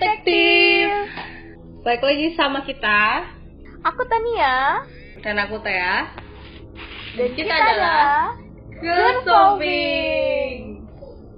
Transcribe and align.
Detektif. 0.00 0.88
Balik 1.84 2.00
lagi 2.00 2.32
sama 2.32 2.64
kita. 2.64 3.28
Aku 3.84 4.00
Tania. 4.08 4.80
Dan 5.20 5.36
aku 5.36 5.60
Tea. 5.60 6.08
Dan 7.20 7.28
kita 7.36 7.44
kita, 7.44 7.52
adalah 7.52 8.32
Good 8.80 9.16
Solving. 9.28 10.88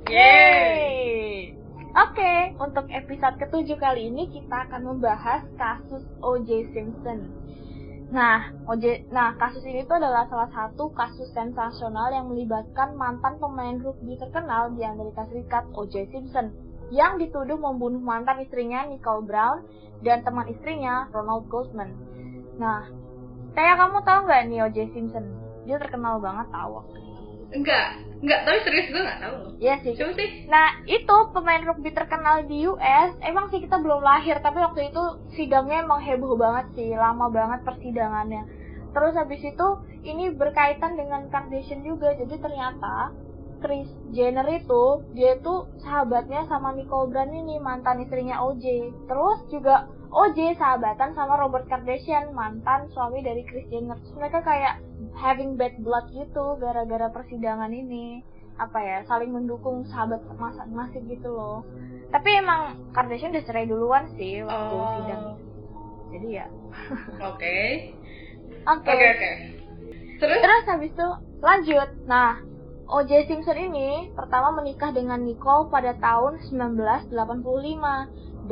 Yeay. 0.07 1.59
Oke, 1.91 2.55
untuk 2.63 2.87
episode 2.95 3.35
ketujuh 3.43 3.83
kali 3.83 4.15
ini 4.15 4.31
kita 4.31 4.71
akan 4.71 4.95
membahas 4.95 5.43
kasus 5.59 6.07
O.J. 6.23 6.71
Simpson. 6.71 7.35
Nah, 8.15 8.55
OJ, 8.71 9.11
nah 9.11 9.35
kasus 9.43 9.67
ini 9.67 9.83
tuh 9.91 9.99
adalah 9.99 10.31
salah 10.31 10.47
satu 10.55 10.87
kasus 10.95 11.35
sensasional 11.35 12.15
yang 12.15 12.31
melibatkan 12.31 12.95
mantan 12.95 13.43
pemain 13.43 13.83
rugby 13.83 14.15
terkenal 14.23 14.71
di 14.71 14.87
Amerika 14.87 15.27
Serikat, 15.27 15.67
O.J. 15.75 16.15
Simpson, 16.15 16.72
yang 16.93 17.17
dituduh 17.17 17.57
membunuh 17.57 18.05
mantan 18.05 18.45
istrinya 18.45 18.85
Nicole 18.85 19.25
Brown 19.25 19.65
dan 20.05 20.21
teman 20.21 20.45
istrinya 20.53 21.09
Ronald 21.09 21.49
Goldman. 21.49 21.97
Nah, 22.61 22.85
kayak 23.57 23.81
kamu 23.81 23.99
tahu 24.05 24.21
nggak 24.29 24.43
nih 24.53 24.59
O.J. 24.69 24.79
Simpson? 24.93 25.25
Dia 25.65 25.81
terkenal 25.81 26.21
banget 26.21 26.53
tahu 26.53 26.85
waktu 26.85 26.97
itu. 27.01 27.13
Enggak, 27.53 27.89
enggak, 28.25 28.41
tapi 28.49 28.59
serius 28.65 28.89
gue 28.93 29.03
enggak 29.05 29.21
tahu. 29.21 29.37
Iya 29.61 29.75
sih. 29.85 29.93
Coba 29.97 30.13
sih. 30.17 30.31
Nah, 30.49 30.67
itu 30.89 31.17
pemain 31.37 31.63
rugby 31.65 31.91
terkenal 31.93 32.37
di 32.45 32.65
US. 32.69 33.11
Emang 33.25 33.49
sih 33.49 33.61
kita 33.61 33.77
belum 33.81 34.01
lahir, 34.01 34.41
tapi 34.41 34.59
waktu 34.61 34.93
itu 34.93 35.03
sidangnya 35.37 35.85
emang 35.85 36.01
heboh 36.01 36.37
banget 36.37 36.77
sih, 36.77 36.93
lama 36.93 37.29
banget 37.29 37.61
persidangannya. 37.65 38.43
Terus 38.93 39.17
habis 39.17 39.41
itu 39.41 39.67
ini 40.05 40.33
berkaitan 40.33 40.97
dengan 40.97 41.29
Kardashian 41.33 41.85
juga. 41.85 42.13
Jadi 42.17 42.37
ternyata 42.41 43.13
Kris 43.63 43.87
Jenner 44.11 44.45
itu 44.51 44.85
dia 45.15 45.39
itu 45.39 45.55
sahabatnya 45.81 46.45
sama 46.47 46.75
Nicole 46.75 47.09
Brown 47.09 47.31
ini 47.31 47.57
mantan 47.57 48.03
istrinya 48.03 48.43
OJ. 48.43 48.67
Terus 49.07 49.39
juga 49.49 49.87
OJ 50.11 50.59
sahabatan 50.59 51.15
sama 51.15 51.39
Robert 51.39 51.65
Kardashian 51.65 52.35
mantan 52.35 52.91
suami 52.91 53.23
dari 53.23 53.47
Kris 53.47 53.71
Jenner. 53.71 53.97
Terus 54.03 54.19
mereka 54.19 54.43
kayak 54.43 54.83
having 55.15 55.55
bad 55.55 55.79
blood 55.81 56.11
gitu 56.11 56.59
gara-gara 56.59 57.09
persidangan 57.09 57.71
ini 57.71 58.21
apa 58.53 58.79
ya 58.79 58.99
saling 59.09 59.33
mendukung 59.33 59.81
sahabat 59.89 60.21
masing-masing 60.37 61.09
gitu 61.09 61.33
loh 61.33 61.65
tapi 62.13 62.37
emang 62.37 62.77
Kardashian 62.93 63.33
udah 63.33 63.45
cerai 63.49 63.65
duluan 63.65 64.05
sih 64.15 64.45
waktu 64.45 64.75
Oh. 64.77 64.93
sidang 65.01 65.25
jadi 66.13 66.29
ya 66.29 66.47
Oke. 67.33 67.59
oke 68.69 68.93
Oke, 68.93 68.93
oke. 68.93 69.31
Terus? 70.21 70.39
terus 70.45 70.65
habis 70.69 70.93
itu 70.93 71.09
lanjut 71.41 71.89
nah 72.05 72.37
O.J. 72.93 73.25
Simpson 73.25 73.57
ini 73.57 74.13
pertama 74.13 74.53
menikah 74.53 74.93
dengan 74.93 75.25
Nicole 75.25 75.73
pada 75.73 75.97
tahun 75.97 76.45
1985 76.45 77.09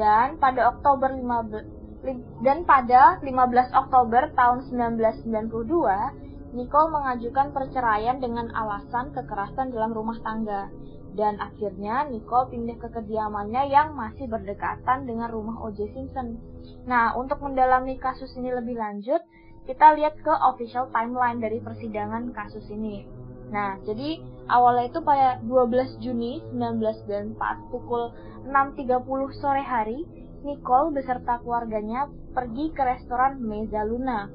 dan 0.00 0.40
pada 0.40 0.72
Oktober 0.72 1.12
15 1.12 2.00
lim- 2.00 2.24
dan 2.40 2.64
pada 2.64 3.20
15 3.20 3.68
Oktober 3.68 4.32
tahun 4.32 4.64
1992 4.64 6.56
Nicole 6.56 6.88
mengajukan 6.88 7.52
perceraian 7.52 8.16
dengan 8.16 8.48
alasan 8.56 9.12
kekerasan 9.12 9.76
dalam 9.76 9.92
rumah 9.92 10.16
tangga 10.24 10.72
dan 11.12 11.36
akhirnya 11.36 12.08
Nicole 12.08 12.48
pindah 12.48 12.80
ke 12.80 12.88
kediamannya 12.96 13.68
yang 13.68 13.92
masih 13.92 14.24
berdekatan 14.24 15.04
dengan 15.04 15.28
rumah 15.28 15.60
O.J. 15.68 15.92
Simpson. 15.92 16.40
Nah, 16.88 17.12
untuk 17.12 17.44
mendalami 17.44 18.00
kasus 18.00 18.32
ini 18.40 18.56
lebih 18.56 18.80
lanjut, 18.80 19.20
kita 19.68 19.92
lihat 20.00 20.16
ke 20.24 20.32
official 20.32 20.88
timeline 20.96 21.44
dari 21.44 21.60
persidangan 21.60 22.32
kasus 22.32 22.64
ini. 22.72 23.19
Nah, 23.50 23.82
jadi 23.82 24.22
awalnya 24.46 24.90
itu 24.90 25.00
pada 25.02 25.42
12 25.42 25.98
Juni 26.02 26.38
1994 26.54 27.70
pukul 27.74 28.14
6.30 28.46 29.42
sore 29.42 29.62
hari, 29.62 30.06
Nicole 30.40 30.96
beserta 30.96 31.36
keluarganya 31.44 32.08
pergi 32.32 32.72
ke 32.72 32.80
restoran 32.80 33.42
Meza 33.44 33.84
Luna 33.84 34.30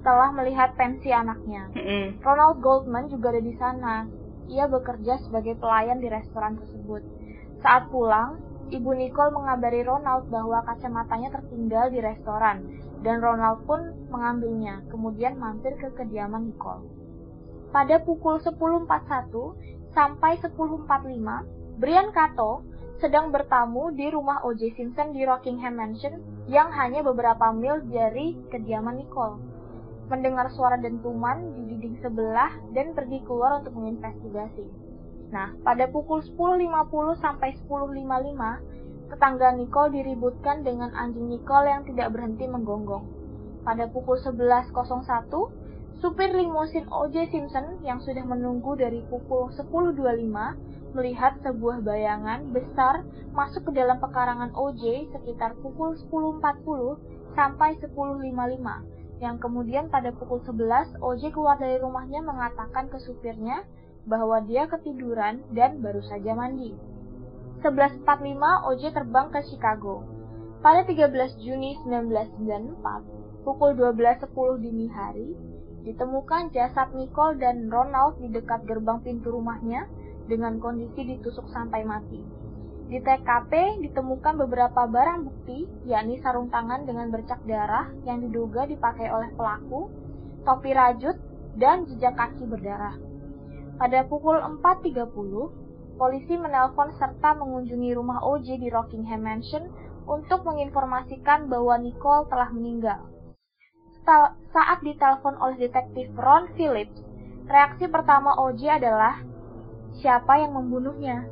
setelah 0.00 0.36
melihat 0.36 0.76
pensi 0.76 1.08
anaknya. 1.08 1.70
Ronald 2.20 2.60
Goldman 2.60 3.08
juga 3.08 3.32
ada 3.32 3.40
di 3.40 3.54
sana. 3.56 4.04
Ia 4.52 4.68
bekerja 4.68 5.16
sebagai 5.24 5.56
pelayan 5.56 6.04
di 6.04 6.12
restoran 6.12 6.60
tersebut. 6.60 7.00
Saat 7.64 7.88
pulang, 7.88 8.36
ibu 8.68 8.92
Nicole 8.92 9.32
mengabari 9.32 9.80
Ronald 9.80 10.28
bahwa 10.28 10.60
kacamatanya 10.68 11.32
tertinggal 11.32 11.88
di 11.88 12.04
restoran, 12.04 12.68
dan 13.00 13.24
Ronald 13.24 13.64
pun 13.64 13.96
mengambilnya, 14.12 14.84
kemudian 14.92 15.40
mampir 15.40 15.72
ke 15.80 15.88
kediaman 15.96 16.52
Nicole. 16.52 17.03
Pada 17.74 17.98
pukul 17.98 18.38
10.41 18.38 18.86
sampai 19.90 20.38
10.45, 20.38 21.82
Brian 21.82 22.14
Kato 22.14 22.62
sedang 23.02 23.34
bertamu 23.34 23.90
di 23.90 24.14
rumah 24.14 24.46
O.J. 24.46 24.78
Simpson 24.78 25.10
di 25.10 25.26
Rockingham 25.26 25.74
Mansion 25.74 26.22
yang 26.46 26.70
hanya 26.70 27.02
beberapa 27.02 27.50
mil 27.50 27.82
dari 27.90 28.38
kediaman 28.54 29.02
Nicole 29.02 29.54
mendengar 30.08 30.52
suara 30.52 30.76
dentuman 30.76 31.56
di 31.56 31.74
dinding 31.74 31.96
sebelah 32.04 32.52
dan 32.76 32.92
pergi 32.92 33.24
keluar 33.24 33.64
untuk 33.64 33.72
menginvestigasi. 33.72 34.64
Nah, 35.32 35.56
pada 35.64 35.88
pukul 35.88 36.20
10.50 36.20 37.24
sampai 37.24 37.56
10.55, 37.64 39.10
tetangga 39.10 39.48
Nicole 39.56 39.90
diributkan 39.96 40.60
dengan 40.62 40.92
anjing 40.92 41.32
Nicole 41.32 41.72
yang 41.72 41.82
tidak 41.88 42.12
berhenti 42.12 42.44
menggonggong. 42.44 43.04
Pada 43.64 43.88
pukul 43.88 44.20
11.01, 44.20 45.63
supir 46.02 46.30
limusin 46.34 46.86
O.J. 46.90 47.30
Simpson 47.30 47.82
yang 47.86 48.02
sudah 48.02 48.24
menunggu 48.26 48.74
dari 48.78 49.02
pukul 49.06 49.50
10.25 49.54 50.94
melihat 50.94 51.38
sebuah 51.42 51.82
bayangan 51.82 52.54
besar 52.54 53.02
masuk 53.34 53.70
ke 53.70 53.72
dalam 53.78 53.98
pekarangan 53.98 54.54
O.J. 54.54 55.10
sekitar 55.14 55.58
pukul 55.58 55.98
10.40 56.10 57.34
sampai 57.34 57.74
10.55 57.82 58.94
yang 59.22 59.38
kemudian 59.38 59.86
pada 59.90 60.10
pukul 60.10 60.42
11 60.42 60.98
OJ 60.98 61.22
keluar 61.30 61.56
dari 61.56 61.78
rumahnya 61.78 62.20
mengatakan 62.20 62.90
ke 62.90 62.98
supirnya 62.98 63.62
bahwa 64.04 64.42
dia 64.44 64.66
ketiduran 64.68 65.40
dan 65.54 65.80
baru 65.80 66.02
saja 66.04 66.34
mandi. 66.34 66.74
11.45 67.64 68.04
OJ 68.68 68.82
terbang 68.92 69.32
ke 69.32 69.40
Chicago. 69.48 70.04
Pada 70.60 70.84
13 70.84 71.40
Juni 71.40 71.76
1994, 71.88 73.44
pukul 73.44 73.70
12.10 73.76 74.64
dini 74.64 74.88
hari, 74.92 75.32
ditemukan 75.84 76.50
jasad 76.56 76.96
Nicole 76.96 77.36
dan 77.36 77.68
Ronald 77.68 78.16
di 78.18 78.32
dekat 78.32 78.64
gerbang 78.64 79.04
pintu 79.04 79.36
rumahnya 79.36 79.84
dengan 80.24 80.56
kondisi 80.56 81.04
ditusuk 81.04 81.44
sampai 81.52 81.84
mati. 81.84 82.24
Di 82.84 83.00
TKP 83.00 83.80
ditemukan 83.80 84.44
beberapa 84.44 84.84
barang 84.84 85.24
bukti, 85.24 85.64
yakni 85.88 86.20
sarung 86.20 86.52
tangan 86.52 86.84
dengan 86.84 87.08
bercak 87.08 87.40
darah 87.48 87.88
yang 88.04 88.20
diduga 88.20 88.68
dipakai 88.68 89.08
oleh 89.08 89.32
pelaku, 89.36 89.88
topi 90.44 90.72
rajut, 90.76 91.16
dan 91.56 91.88
jejak 91.88 92.12
kaki 92.16 92.44
berdarah. 92.44 92.96
Pada 93.80 94.04
pukul 94.04 94.36
4.30, 94.36 95.96
polisi 95.96 96.34
menelpon 96.36 96.92
serta 97.00 97.34
mengunjungi 97.40 97.90
rumah 97.96 98.20
OJ 98.20 98.60
di 98.60 98.68
Rockingham 98.68 99.22
Mansion 99.22 99.64
untuk 100.04 100.44
menginformasikan 100.44 101.48
bahwa 101.48 101.80
Nicole 101.80 102.28
telah 102.28 102.52
meninggal. 102.52 103.00
Saat 104.04 104.84
ditelepon 104.84 105.40
oleh 105.40 105.56
detektif 105.64 106.12
Ron 106.12 106.52
Phillips, 106.54 107.00
reaksi 107.48 107.88
pertama 107.88 108.36
OJ 108.36 108.80
adalah, 108.80 109.20
siapa 109.98 110.44
yang 110.44 110.52
membunuhnya? 110.54 111.24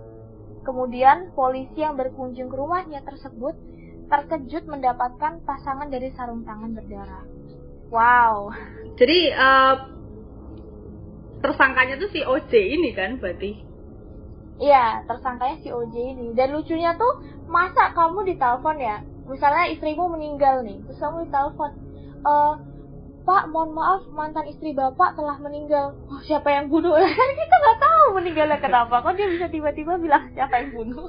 Kemudian, 0.64 1.36
polisi 1.36 1.84
yang 1.84 2.00
berkunjung 2.00 2.48
ke 2.48 2.56
rumahnya 2.56 3.04
tersebut 3.04 3.52
terkejut 4.12 4.68
mendapatkan 4.68 5.40
pasangan 5.44 5.88
dari 5.88 6.12
sarung 6.12 6.44
tangan 6.44 6.76
berdarah. 6.76 7.24
Wow. 7.88 8.52
Jadi 8.96 9.32
eh, 9.32 9.74
tersangkanya 11.40 11.96
tuh 11.96 12.08
si 12.12 12.20
OJ 12.24 12.52
ini 12.52 12.92
kan 12.92 13.16
berarti. 13.20 13.52
Iya, 14.60 15.08
tersangkanya 15.08 15.60
si 15.64 15.68
OJ 15.72 15.94
ini. 15.96 16.26
Dan 16.36 16.56
lucunya 16.56 16.92
tuh, 16.96 17.24
masa 17.48 17.90
kamu 17.96 18.32
ditelepon 18.32 18.78
ya? 18.78 19.00
Misalnya 19.26 19.72
istrimu 19.72 20.12
meninggal 20.12 20.60
nih, 20.60 20.80
terus 20.86 21.00
kamu 21.00 21.26
ditelepon, 21.26 21.70
eh 22.22 22.52
Pak, 23.22 23.46
mohon 23.54 23.70
maaf, 23.78 24.02
mantan 24.10 24.50
istri 24.50 24.74
Bapak 24.74 25.14
telah 25.14 25.38
meninggal. 25.38 25.94
Oh, 26.10 26.20
siapa 26.26 26.50
yang 26.50 26.66
bunuh? 26.66 26.90
Kan 27.18 27.30
kita 27.38 27.54
nggak 27.62 27.78
tahu 27.78 28.04
meninggalnya 28.18 28.58
kenapa. 28.58 28.98
Kok 28.98 29.14
dia 29.14 29.28
bisa 29.30 29.46
tiba-tiba 29.46 29.94
bilang 30.02 30.26
siapa 30.34 30.58
yang 30.58 30.74
bunuh? 30.74 31.06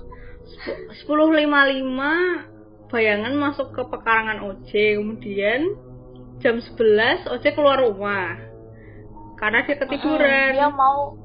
10.55 1.08 2.94
bayangan 2.94 3.34
masuk 3.34 3.74
ke 3.74 3.82
pekarangan 3.90 4.46
OJ 4.46 5.02
kemudian 5.02 5.62
jam 6.38 6.62
11 6.62 7.26
OJ 7.26 7.46
keluar 7.58 7.82
rumah 7.82 8.38
karena 9.42 9.66
dia 9.66 9.80
ketiduran 9.80 10.52
Mm, 10.54 10.58
Dia 10.60 10.70
mau 10.70 11.18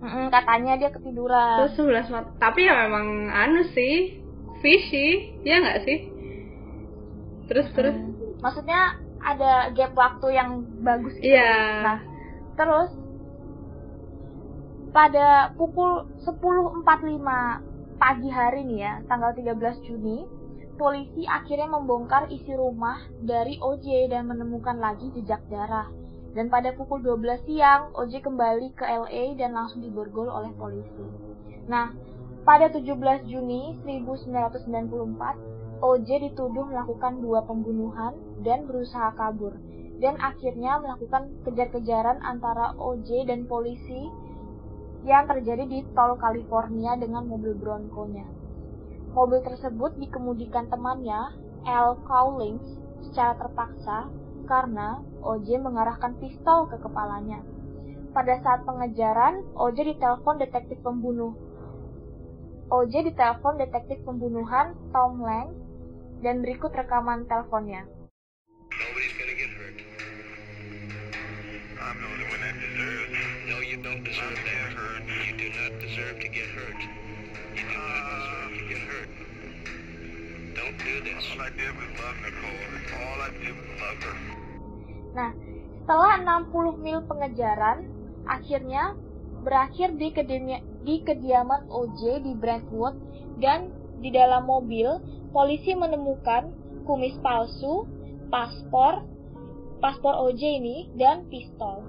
Mm-mm, 0.00 0.26
katanya 0.30 0.72
dia 0.78 0.90
ketiduran. 0.94 1.56
terus 1.64 1.74
11 1.74 2.06
mat- 2.08 2.32
tapi 2.38 2.64
ya 2.64 2.86
memang 2.86 3.28
anu 3.28 3.66
sih 3.74 4.20
fishy 4.62 5.34
ya 5.42 5.58
nggak 5.58 5.80
sih 5.82 5.98
terus 7.50 7.66
terus 7.74 7.96
Mm. 7.98 8.14
Maksudnya 8.40 8.80
ada 9.20 9.70
gap 9.76 9.92
waktu 9.94 10.26
yang 10.34 10.64
bagus 10.80 11.14
gitu. 11.20 11.36
Iya. 11.36 11.54
Nah, 11.84 11.98
terus 12.56 12.90
pada 14.90 15.54
pukul 15.54 16.08
10.45 16.26 16.82
pagi 18.00 18.28
hari 18.32 18.64
nih 18.66 18.80
ya, 18.80 18.94
tanggal 19.06 19.30
13 19.36 19.86
Juni, 19.86 20.26
polisi 20.80 21.28
akhirnya 21.28 21.68
membongkar 21.68 22.32
isi 22.32 22.56
rumah 22.56 23.04
dari 23.20 23.60
OJ 23.60 24.08
dan 24.10 24.26
menemukan 24.26 24.80
lagi 24.80 25.12
jejak 25.12 25.44
darah. 25.52 25.92
Dan 26.30 26.46
pada 26.46 26.72
pukul 26.72 27.02
12 27.02 27.42
siang, 27.44 27.90
OJ 27.92 28.22
kembali 28.22 28.72
ke 28.78 28.86
LA 28.86 29.34
dan 29.34 29.52
langsung 29.52 29.82
diborgol 29.82 30.30
oleh 30.30 30.54
polisi. 30.54 31.04
Nah, 31.66 31.90
pada 32.46 32.70
17 32.70 33.26
Juni 33.28 33.76
1994, 33.84 35.59
OJ 35.80 36.08
dituduh 36.28 36.68
melakukan 36.68 37.24
dua 37.24 37.40
pembunuhan 37.48 38.12
dan 38.44 38.68
berusaha 38.68 39.16
kabur, 39.16 39.56
dan 39.96 40.20
akhirnya 40.20 40.76
melakukan 40.76 41.32
kejar-kejaran 41.48 42.20
antara 42.20 42.76
OJ 42.76 43.24
dan 43.24 43.48
polisi 43.48 44.12
yang 45.08 45.24
terjadi 45.24 45.64
di 45.64 45.80
tol 45.96 46.20
California 46.20 47.00
dengan 47.00 47.24
mobil 47.24 47.56
Bronco-nya. 47.56 48.28
Mobil 49.16 49.40
tersebut 49.40 49.96
dikemudikan 49.96 50.68
temannya, 50.68 51.32
L. 51.64 51.96
Cowlings, 52.04 52.76
secara 53.08 53.40
terpaksa 53.40 54.12
karena 54.44 55.00
OJ 55.24 55.64
mengarahkan 55.64 56.12
pistol 56.20 56.68
ke 56.68 56.76
kepalanya. 56.76 57.40
Pada 58.12 58.36
saat 58.44 58.68
pengejaran, 58.68 59.48
OJ 59.56 59.96
ditelepon 59.96 60.36
detektif 60.44 60.76
pembunuh 60.84 61.32
OJ 62.70 63.10
ditelepon 63.10 63.58
detektif 63.58 63.98
pembunuhan 64.06 64.78
Tom 64.94 65.18
Lang 65.26 65.50
dan 66.20 66.44
berikut 66.44 66.72
rekaman 66.72 67.24
teleponnya. 67.24 67.88
Nah, 85.10 85.30
setelah 85.82 86.14
60 86.22 86.84
mil 86.84 87.00
pengejaran, 87.08 87.78
akhirnya 88.28 88.94
berakhir 89.42 89.96
di, 89.96 90.12
di 90.84 90.96
kediaman 91.02 91.66
OJ 91.66 92.22
di 92.22 92.32
Brentwood 92.36 92.94
dan 93.40 93.72
di 94.00 94.12
dalam 94.12 94.48
mobil 94.48 95.00
polisi 95.30 95.72
menemukan 95.74 96.52
kumis 96.84 97.16
palsu, 97.22 97.86
paspor, 98.28 99.06
paspor 99.78 100.14
OJ 100.30 100.42
ini 100.62 100.90
dan 100.98 101.26
pistol. 101.30 101.86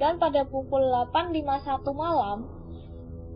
Dan 0.00 0.16
pada 0.16 0.48
pukul 0.48 0.80
8.51 1.12 1.92
malam, 1.92 2.48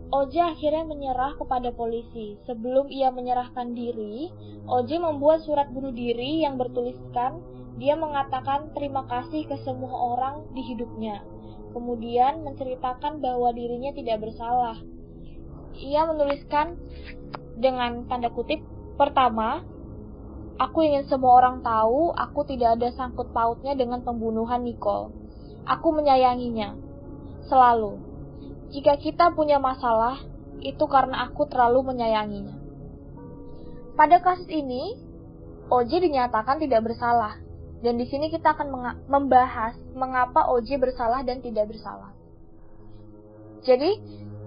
OJ 0.09 0.57
akhirnya 0.57 0.85
menyerah 0.85 1.37
kepada 1.37 1.69
polisi. 1.69 2.41
Sebelum 2.49 2.89
ia 2.89 3.13
menyerahkan 3.13 3.77
diri, 3.77 4.33
OJ 4.65 4.97
membuat 4.97 5.45
surat 5.45 5.69
bunuh 5.69 5.93
diri 5.93 6.41
yang 6.41 6.57
bertuliskan 6.57 7.41
dia 7.75 7.93
mengatakan 7.99 8.71
terima 8.71 9.03
kasih 9.05 9.45
ke 9.51 9.59
semua 9.67 10.15
orang 10.15 10.47
di 10.55 10.63
hidupnya 10.63 11.19
kemudian 11.75 12.47
menceritakan 12.47 13.19
bahwa 13.19 13.51
dirinya 13.51 13.91
tidak 13.91 14.23
bersalah. 14.23 14.79
Ia 15.75 16.07
menuliskan 16.07 16.79
dengan 17.59 18.07
tanda 18.07 18.31
kutip, 18.31 18.63
pertama, 18.95 19.63
aku 20.55 20.83
ingin 20.83 21.07
semua 21.07 21.39
orang 21.43 21.59
tahu 21.61 22.15
aku 22.15 22.47
tidak 22.47 22.79
ada 22.79 22.91
sangkut 22.95 23.31
pautnya 23.35 23.75
dengan 23.75 24.01
pembunuhan 24.01 24.63
Nicole. 24.63 25.11
Aku 25.67 25.91
menyayanginya. 25.91 26.77
Selalu. 27.45 28.01
Jika 28.73 28.97
kita 28.97 29.31
punya 29.37 29.61
masalah, 29.61 30.17
itu 30.61 30.81
karena 30.89 31.29
aku 31.29 31.45
terlalu 31.45 31.93
menyayanginya. 31.93 32.57
Pada 33.95 34.19
kasus 34.19 34.49
ini, 34.49 34.97
OJ 35.71 36.03
dinyatakan 36.03 36.59
tidak 36.59 36.83
bersalah. 36.83 37.39
Dan 37.79 38.01
di 38.01 38.09
sini 38.09 38.33
kita 38.33 38.57
akan 38.57 38.67
membahas 39.05 39.77
mengapa 39.93 40.49
OJ 40.49 40.81
bersalah 40.81 41.21
dan 41.21 41.39
tidak 41.45 41.69
bersalah. 41.69 42.11
Jadi, 43.61 43.97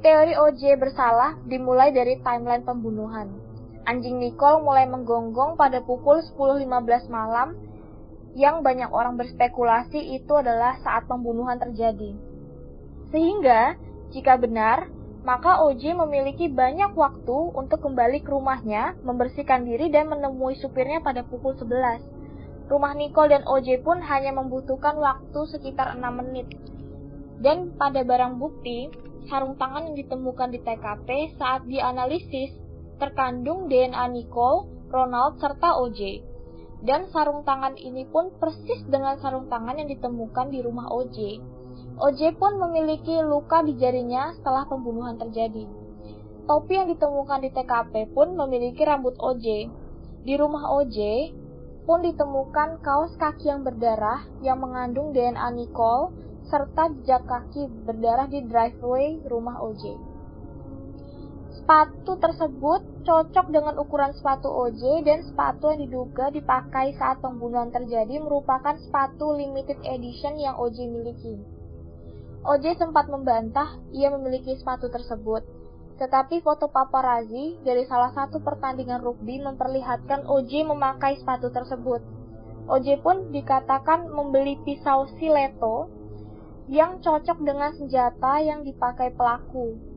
teori 0.02 0.34
OJ 0.34 0.78
bersalah 0.78 1.38
dimulai 1.46 1.94
dari 1.94 2.18
timeline 2.22 2.66
pembunuhan. 2.66 3.47
Anjing 3.88 4.20
Nicole 4.20 4.60
mulai 4.60 4.84
menggonggong 4.84 5.56
pada 5.56 5.80
pukul 5.80 6.20
10.15 6.20 7.08
malam 7.08 7.56
yang 8.36 8.60
banyak 8.60 8.92
orang 8.92 9.16
berspekulasi 9.16 10.12
itu 10.12 10.32
adalah 10.36 10.76
saat 10.84 11.08
pembunuhan 11.08 11.56
terjadi. 11.56 12.12
Sehingga, 13.08 13.80
jika 14.12 14.36
benar, 14.36 14.92
maka 15.24 15.64
OJ 15.64 15.96
memiliki 15.96 16.52
banyak 16.52 16.92
waktu 16.92 17.38
untuk 17.56 17.80
kembali 17.80 18.20
ke 18.20 18.28
rumahnya, 18.28 18.92
membersihkan 19.00 19.64
diri 19.64 19.88
dan 19.88 20.12
menemui 20.12 20.60
supirnya 20.60 21.00
pada 21.00 21.24
pukul 21.24 21.56
11 21.56 22.68
Rumah 22.68 22.92
Nicole 22.92 23.32
dan 23.32 23.48
OJ 23.48 23.80
pun 23.80 24.04
hanya 24.04 24.36
membutuhkan 24.36 25.00
waktu 25.00 25.40
sekitar 25.48 25.96
6 25.96 26.04
menit. 26.20 26.52
Dan 27.40 27.72
pada 27.80 28.04
barang 28.04 28.36
bukti, 28.36 28.92
sarung 29.32 29.56
tangan 29.56 29.88
yang 29.88 29.96
ditemukan 29.96 30.52
di 30.52 30.60
TKP 30.60 31.32
saat 31.40 31.64
dianalisis 31.64 32.67
terkandung 32.98 33.70
DNA 33.70 34.10
Nicole, 34.10 34.66
Ronald, 34.90 35.38
serta 35.38 35.78
OJ. 35.78 36.22
Dan 36.78 37.10
sarung 37.10 37.42
tangan 37.42 37.74
ini 37.74 38.06
pun 38.06 38.30
persis 38.38 38.82
dengan 38.86 39.18
sarung 39.18 39.50
tangan 39.50 39.78
yang 39.78 39.90
ditemukan 39.90 40.50
di 40.50 40.62
rumah 40.62 40.86
OJ. 40.90 41.42
OJ 41.98 42.38
pun 42.38 42.58
memiliki 42.62 43.18
luka 43.22 43.66
di 43.66 43.74
jarinya 43.74 44.30
setelah 44.38 44.66
pembunuhan 44.70 45.18
terjadi. 45.18 45.66
Topi 46.46 46.72
yang 46.78 46.88
ditemukan 46.90 47.42
di 47.42 47.50
TKP 47.50 48.14
pun 48.14 48.38
memiliki 48.38 48.86
rambut 48.86 49.18
OJ. 49.18 49.46
Di 50.22 50.34
rumah 50.38 50.70
OJ, 50.70 50.98
pun 51.88 52.04
ditemukan 52.04 52.84
kaos 52.84 53.16
kaki 53.16 53.48
yang 53.48 53.64
berdarah 53.64 54.20
yang 54.44 54.60
mengandung 54.60 55.16
DNA 55.16 55.56
Nicole 55.56 56.12
serta 56.48 56.92
jejak 57.00 57.24
kaki 57.28 57.68
berdarah 57.84 58.28
di 58.28 58.44
driveway 58.44 59.20
rumah 59.28 59.60
OJ. 59.60 60.07
Sepatu 61.68 62.16
tersebut 62.16 62.80
cocok 63.04 63.52
dengan 63.52 63.76
ukuran 63.76 64.16
sepatu 64.16 64.48
OJ 64.48 65.04
dan 65.04 65.20
sepatu 65.20 65.68
yang 65.68 65.84
diduga 65.84 66.32
dipakai 66.32 66.96
saat 66.96 67.20
pembunuhan 67.20 67.68
terjadi 67.68 68.24
merupakan 68.24 68.72
sepatu 68.80 69.36
limited 69.36 69.76
edition 69.84 70.40
yang 70.40 70.56
OJ 70.56 70.88
miliki. 70.88 71.36
OJ 72.40 72.80
sempat 72.80 73.12
membantah 73.12 73.76
ia 73.92 74.08
memiliki 74.08 74.56
sepatu 74.56 74.88
tersebut, 74.88 75.44
tetapi 76.00 76.40
foto 76.40 76.72
paparazzi 76.72 77.60
dari 77.60 77.84
salah 77.84 78.16
satu 78.16 78.40
pertandingan 78.40 79.04
rugby 79.04 79.36
memperlihatkan 79.36 80.24
OJ 80.24 80.72
memakai 80.72 81.20
sepatu 81.20 81.52
tersebut. 81.52 82.00
OJ 82.64 83.04
pun 83.04 83.28
dikatakan 83.28 84.08
membeli 84.08 84.56
pisau 84.64 85.04
sileto 85.20 85.92
yang 86.72 87.04
cocok 87.04 87.44
dengan 87.44 87.76
senjata 87.76 88.40
yang 88.40 88.64
dipakai 88.64 89.12
pelaku. 89.12 89.87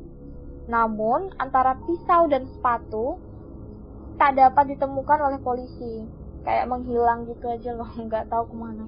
Namun, 0.70 1.34
antara 1.42 1.78
pisau 1.86 2.30
dan 2.30 2.46
sepatu 2.46 3.18
tak 4.20 4.38
dapat 4.38 4.78
ditemukan 4.78 5.20
oleh 5.32 5.40
polisi. 5.42 6.06
Kayak 6.42 6.70
menghilang 6.70 7.30
gitu 7.30 7.46
aja 7.50 7.72
loh, 7.78 7.90
nggak 8.10 8.30
tahu 8.30 8.50
ke 8.52 8.56
mana. 8.58 8.86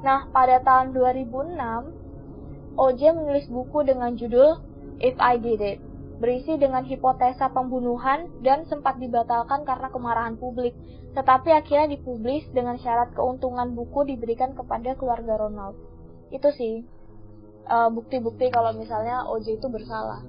Nah, 0.00 0.28
pada 0.32 0.60
tahun 0.64 0.96
2006, 0.96 2.80
OJ 2.80 3.00
menulis 3.12 3.46
buku 3.52 3.84
dengan 3.84 4.16
judul 4.16 4.60
If 5.00 5.16
I 5.20 5.36
Did 5.36 5.60
It 5.60 5.80
berisi 6.20 6.60
dengan 6.60 6.84
hipotesa 6.84 7.48
pembunuhan 7.48 8.28
dan 8.44 8.68
sempat 8.68 9.00
dibatalkan 9.00 9.64
karena 9.64 9.88
kemarahan 9.88 10.36
publik, 10.36 10.76
tetapi 11.16 11.48
akhirnya 11.48 11.96
dipublis 11.96 12.44
dengan 12.52 12.76
syarat 12.76 13.16
keuntungan 13.16 13.72
buku 13.72 14.04
diberikan 14.04 14.52
kepada 14.52 14.92
keluarga 15.00 15.40
Ronald. 15.40 15.80
Itu 16.28 16.52
sih 16.52 16.84
uh, 17.66 17.88
bukti-bukti 17.88 18.52
kalau 18.52 18.76
misalnya 18.76 19.24
OJ 19.32 19.58
itu 19.58 19.66
bersalah. 19.72 20.20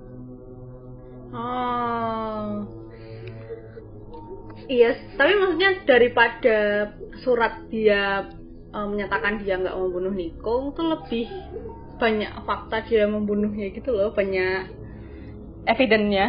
Oh. 1.32 2.68
Iya, 4.72 4.96
tapi 5.20 5.32
maksudnya 5.36 5.84
daripada 5.84 6.58
surat 7.24 7.68
dia 7.68 8.32
uh, 8.72 8.88
menyatakan 8.88 9.44
dia 9.44 9.60
nggak 9.60 9.76
membunuh 9.76 10.16
Niko, 10.16 10.72
itu 10.72 10.84
lebih 10.84 11.28
banyak 12.00 12.32
fakta 12.48 12.88
dia 12.88 13.04
membunuhnya 13.08 13.68
gitu 13.72 13.92
loh, 13.92 14.16
banyak 14.16 14.72
evidence-nya. 15.68 16.28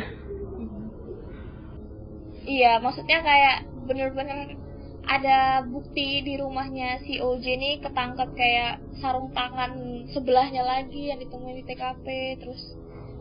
Iya, 2.43 2.83
maksudnya 2.83 3.23
kayak 3.23 3.57
bener-bener 3.87 4.59
ada 5.07 5.67
bukti 5.67 6.23
di 6.23 6.39
rumahnya 6.39 7.03
si 7.03 7.19
OJ 7.19 7.45
ini 7.59 7.71
ketangkep 7.83 8.29
kayak 8.39 8.83
sarung 9.03 9.35
tangan 9.35 10.07
sebelahnya 10.15 10.63
lagi 10.63 11.11
yang 11.11 11.19
ditemuin 11.23 11.63
di 11.63 11.65
TKP, 11.67 12.07
terus 12.43 12.61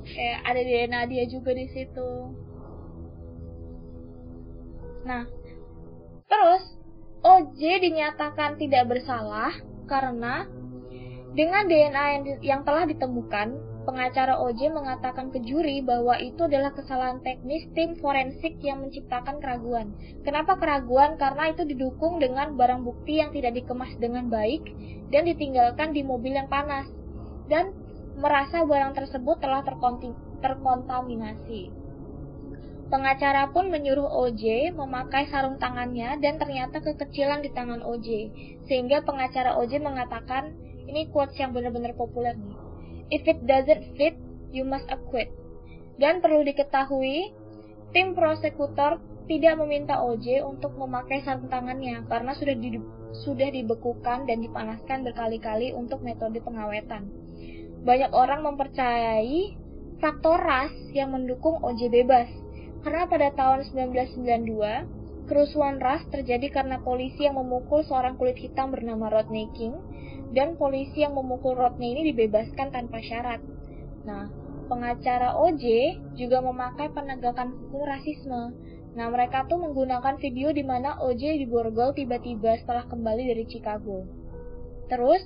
kayak 0.06 0.40
ada 0.46 0.62
DNA 0.62 1.02
dia 1.10 1.24
juga 1.30 1.52
di 1.54 1.68
situ. 1.70 2.10
Nah, 5.06 5.26
terus 6.30 6.64
OJ 7.22 7.62
dinyatakan 7.86 8.58
tidak 8.58 8.90
bersalah 8.90 9.54
karena 9.86 10.46
dengan 11.32 11.64
DNA 11.70 12.06
yang, 12.12 12.24
yang 12.44 12.62
telah 12.68 12.84
ditemukan 12.90 13.72
pengacara 13.82 14.38
OJ 14.38 14.70
mengatakan 14.74 15.34
ke 15.34 15.42
juri 15.42 15.82
bahwa 15.82 16.14
itu 16.22 16.46
adalah 16.46 16.70
kesalahan 16.74 17.18
teknis 17.26 17.66
tim 17.74 17.98
forensik 17.98 18.62
yang 18.62 18.86
menciptakan 18.86 19.42
keraguan. 19.42 19.94
Kenapa 20.22 20.58
keraguan? 20.58 21.18
Karena 21.18 21.50
itu 21.50 21.66
didukung 21.66 22.22
dengan 22.22 22.54
barang 22.54 22.86
bukti 22.86 23.22
yang 23.22 23.34
tidak 23.34 23.58
dikemas 23.58 23.94
dengan 23.98 24.30
baik 24.30 24.70
dan 25.10 25.26
ditinggalkan 25.26 25.98
di 25.98 26.06
mobil 26.06 26.38
yang 26.38 26.50
panas 26.50 26.88
dan 27.50 27.74
merasa 28.22 28.62
barang 28.62 28.94
tersebut 28.94 29.42
telah 29.42 29.66
terkontaminasi. 30.40 31.74
Pengacara 32.92 33.48
pun 33.56 33.72
menyuruh 33.72 34.04
OJ 34.28 34.76
memakai 34.76 35.24
sarung 35.32 35.56
tangannya 35.56 36.20
dan 36.20 36.36
ternyata 36.36 36.84
kekecilan 36.84 37.40
di 37.40 37.48
tangan 37.56 37.82
OJ. 37.88 38.08
Sehingga 38.68 39.08
pengacara 39.08 39.56
OJ 39.56 39.80
mengatakan, 39.80 40.52
ini 40.92 41.08
quotes 41.08 41.40
yang 41.40 41.56
benar-benar 41.56 41.96
populer 41.96 42.36
nih. 42.36 42.58
If 43.08 43.24
it 43.32 43.48
doesn't 43.48 43.96
fit, 43.96 44.20
you 44.52 44.68
must 44.68 44.92
acquit. 44.92 45.32
Dan 45.96 46.20
perlu 46.20 46.44
diketahui, 46.44 47.32
tim 47.96 48.12
prosekutor 48.12 49.00
tidak 49.32 49.56
meminta 49.64 50.04
OJ 50.04 50.44
untuk 50.44 50.76
memakai 50.76 51.24
sarung 51.24 51.48
tangannya 51.48 52.04
karena 52.12 52.36
sudah 52.36 52.60
di, 52.60 52.76
sudah 53.24 53.50
dibekukan 53.56 54.28
dan 54.28 54.44
dipanaskan 54.44 55.08
berkali-kali 55.08 55.72
untuk 55.72 56.04
metode 56.04 56.44
pengawetan. 56.44 57.21
Banyak 57.82 58.14
orang 58.14 58.46
mempercayai 58.46 59.58
faktor 59.98 60.38
ras 60.38 60.74
yang 60.94 61.14
mendukung 61.14 61.62
OJ 61.62 61.90
bebas 61.90 62.30
karena 62.82 63.06
pada 63.06 63.30
tahun 63.38 63.70
1992, 63.70 65.30
kerusuhan 65.30 65.78
ras 65.78 66.02
terjadi 66.10 66.50
karena 66.50 66.82
polisi 66.82 67.30
yang 67.30 67.38
memukul 67.38 67.86
seorang 67.86 68.18
kulit 68.18 68.42
hitam 68.42 68.74
bernama 68.74 69.06
Rodney 69.14 69.54
King, 69.54 69.78
dan 70.34 70.58
polisi 70.58 71.06
yang 71.06 71.14
memukul 71.14 71.54
Rodney 71.54 71.94
ini 71.94 72.10
dibebaskan 72.10 72.74
tanpa 72.74 72.98
syarat. 73.06 73.38
Nah, 74.02 74.34
pengacara 74.66 75.38
OJ 75.38 75.64
juga 76.18 76.42
memakai 76.42 76.90
penegakan 76.90 77.54
hukum 77.54 77.86
rasisme. 77.86 78.56
Nah, 78.98 79.08
mereka 79.14 79.46
tuh 79.46 79.62
menggunakan 79.62 80.18
video 80.18 80.50
di 80.50 80.66
mana 80.66 80.98
OJ 81.06 81.38
diborgol 81.38 81.94
tiba-tiba 81.94 82.58
setelah 82.66 82.90
kembali 82.90 83.30
dari 83.30 83.46
Chicago. 83.46 84.10
Terus, 84.90 85.22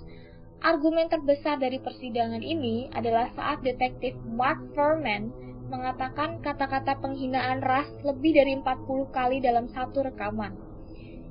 argumen 0.66 1.06
terbesar 1.06 1.62
dari 1.62 1.78
persidangan 1.78 2.42
ini 2.42 2.90
adalah 2.90 3.30
saat 3.38 3.62
detektif 3.62 4.18
Mark 4.26 4.58
Furman 4.74 5.30
mengatakan 5.70 6.42
kata-kata 6.42 6.98
penghinaan 7.06 7.62
ras 7.62 7.86
lebih 8.02 8.34
dari 8.34 8.58
40 8.58 9.14
kali 9.14 9.38
dalam 9.46 9.70
satu 9.70 10.10
rekaman. 10.10 10.58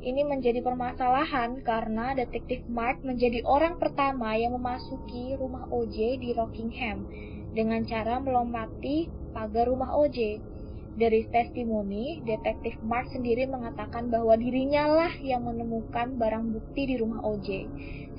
Ini 0.07 0.23
menjadi 0.23 0.63
permasalahan 0.63 1.67
karena 1.67 2.15
detektif 2.15 2.63
Mark 2.71 3.03
menjadi 3.03 3.43
orang 3.43 3.83
pertama 3.83 4.39
yang 4.39 4.55
memasuki 4.55 5.35
rumah 5.35 5.67
OJ 5.67 6.23
di 6.23 6.31
Rockingham 6.31 7.11
dengan 7.51 7.83
cara 7.83 8.23
melompati 8.23 9.11
pagar 9.35 9.67
rumah 9.67 9.99
OJ. 9.99 10.39
Dari 10.95 11.27
testimoni, 11.27 12.23
detektif 12.23 12.79
Mark 12.87 13.11
sendiri 13.11 13.51
mengatakan 13.51 14.15
bahwa 14.15 14.39
dirinya 14.39 14.87
lah 14.87 15.13
yang 15.19 15.43
menemukan 15.43 16.15
barang 16.15 16.55
bukti 16.55 16.87
di 16.87 16.95
rumah 17.03 17.19
OJ. 17.27 17.67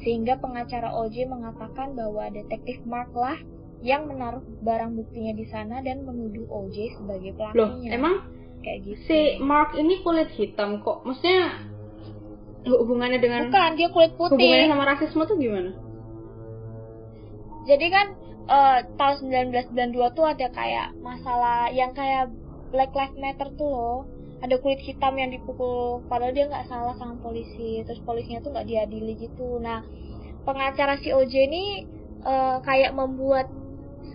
Sehingga 0.03 0.36
pengacara 0.44 0.91
OJ 0.91 1.32
mengatakan 1.32 1.96
bahwa 1.96 2.27
detektif 2.36 2.84
Mark 2.84 3.15
lah 3.15 3.39
yang 3.79 4.12
menaruh 4.12 4.44
barang 4.60 4.91
buktinya 4.91 5.32
di 5.39 5.46
sana 5.48 5.79
dan 5.79 6.03
menuduh 6.03 6.44
OJ 6.51 7.00
sebagai 7.00 7.32
pelakunya. 7.39 7.63
Loh, 7.63 7.96
emang 7.96 8.15
kayak 8.60 8.79
gitu. 8.84 9.00
Si 9.08 9.20
Mark 9.39 9.77
ini 9.79 10.03
kulit 10.03 10.36
hitam 10.36 10.84
kok. 10.84 11.08
Maksudnya 11.08 11.72
hubungannya 12.65 13.22
dengan 13.22 13.48
Bukan, 13.48 13.72
dia 13.77 13.88
kulit 13.94 14.12
putih. 14.20 14.36
Hubungannya 14.36 14.67
sama 14.67 14.86
rasisme 14.89 15.24
tuh 15.24 15.38
gimana? 15.38 15.72
Jadi 17.65 17.88
kan 17.89 18.08
uh, 18.50 18.79
tahun 18.98 19.15
1992 19.74 20.17
tuh 20.17 20.25
ada 20.25 20.48
kayak 20.50 20.88
masalah 21.01 21.70
yang 21.74 21.94
kayak 21.94 22.29
Black 22.69 22.91
Lives 22.93 23.17
Matter 23.17 23.50
tuh 23.57 23.69
loh. 23.69 23.98
Ada 24.43 24.62
kulit 24.62 24.84
hitam 24.84 25.15
yang 25.17 25.34
dipukul 25.34 26.05
padahal 26.05 26.36
dia 26.36 26.45
nggak 26.45 26.69
salah 26.69 26.93
sama 26.98 27.17
polisi. 27.19 27.81
Terus 27.84 28.01
polisinya 28.05 28.45
tuh 28.45 28.51
nggak 28.53 28.67
diadili 28.67 29.13
gitu. 29.17 29.57
Nah, 29.57 29.81
pengacara 30.45 31.01
si 31.01 31.10
OJ 31.10 31.34
ini 31.50 31.65
uh, 32.25 32.62
kayak 32.62 32.93
membuat 32.93 33.50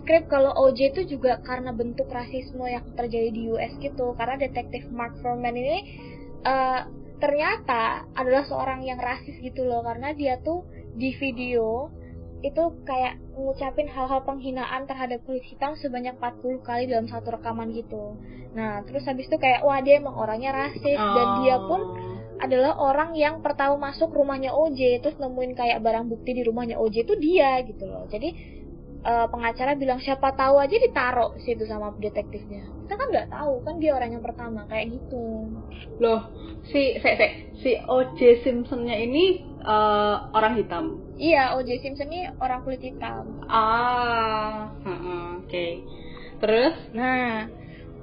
skrip 0.01 0.31
kalau 0.31 0.55
OJ 0.55 0.97
itu 0.97 1.17
juga 1.17 1.37
karena 1.43 1.75
bentuk 1.75 2.07
rasisme 2.09 2.63
yang 2.65 2.83
terjadi 2.95 3.29
di 3.29 3.51
US 3.53 3.75
gitu 3.77 4.15
karena 4.15 4.39
detektif 4.39 4.87
Mark 4.89 5.13
Furman 5.19 5.53
ini 5.53 5.77
uh, 6.47 6.87
ternyata 7.21 8.09
adalah 8.17 8.47
seorang 8.49 8.81
yang 8.81 8.97
rasis 8.97 9.37
gitu 9.43 9.61
loh 9.61 9.85
karena 9.85 10.15
dia 10.17 10.41
tuh 10.41 10.65
di 10.97 11.13
video 11.21 11.93
itu 12.41 12.63
kayak 12.85 13.21
ngucapin 13.37 13.85
hal-hal 13.85 14.25
penghinaan 14.25 14.89
terhadap 14.89 15.21
kulit 15.25 15.45
hitam 15.45 15.77
sebanyak 15.77 16.17
40 16.17 16.65
kali 16.65 16.83
dalam 16.89 17.05
satu 17.05 17.37
rekaman 17.37 17.69
gitu. 17.73 18.17
Nah, 18.57 18.81
terus 18.83 19.05
habis 19.05 19.29
itu 19.29 19.37
kayak 19.37 19.61
wah 19.61 19.79
dia 19.79 20.01
emang 20.01 20.17
orangnya 20.17 20.51
rasis 20.51 20.97
oh. 20.97 21.13
dan 21.15 21.27
dia 21.45 21.55
pun 21.61 21.81
adalah 22.41 22.73
orang 22.81 23.13
yang 23.13 23.45
pertama 23.45 23.77
masuk 23.93 24.09
rumahnya 24.17 24.49
OJ 24.49 25.05
terus 25.05 25.21
nemuin 25.21 25.53
kayak 25.53 25.85
barang 25.85 26.09
bukti 26.09 26.33
di 26.33 26.41
rumahnya 26.41 26.81
OJ 26.81 26.95
itu 27.05 27.13
dia 27.21 27.61
gitu 27.61 27.85
loh. 27.85 28.09
Jadi 28.09 28.33
uh, 29.05 29.29
pengacara 29.29 29.77
bilang 29.77 30.01
siapa 30.01 30.33
tahu 30.33 30.57
aja 30.57 30.73
ditaruh 30.73 31.37
situ 31.37 31.69
sama 31.69 31.93
detektifnya 32.01 32.80
kita 32.91 32.99
kan 32.99 33.07
nggak 33.07 33.31
tahu 33.31 33.53
kan 33.63 33.79
dia 33.79 33.95
orang 33.95 34.19
yang 34.19 34.23
pertama 34.27 34.67
kayak 34.67 34.91
gitu 34.99 35.47
loh 36.03 36.27
si 36.67 36.99
si 36.99 37.07
si, 37.15 37.27
si 37.63 37.71
O.J. 37.87 38.43
Simpsonnya 38.43 38.99
ini 38.99 39.47
uh, 39.63 40.27
orang 40.35 40.59
hitam 40.59 40.99
iya 41.15 41.55
O.J. 41.55 41.79
Simpson 41.79 42.11
ini 42.11 42.27
orang 42.43 42.67
kulit 42.67 42.83
hitam 42.83 43.47
ah 43.47 44.75
uh, 44.83 45.39
oke 45.39 45.47
okay. 45.47 45.87
terus 46.43 46.75
nah 46.91 47.47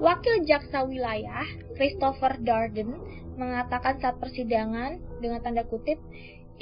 wakil 0.01 0.41
jaksa 0.49 0.89
wilayah 0.89 1.45
Christopher 1.77 2.41
Darden 2.41 2.97
mengatakan 3.37 4.01
saat 4.01 4.17
persidangan 4.17 5.21
dengan 5.21 5.45
tanda 5.45 5.69
kutip 5.69 6.01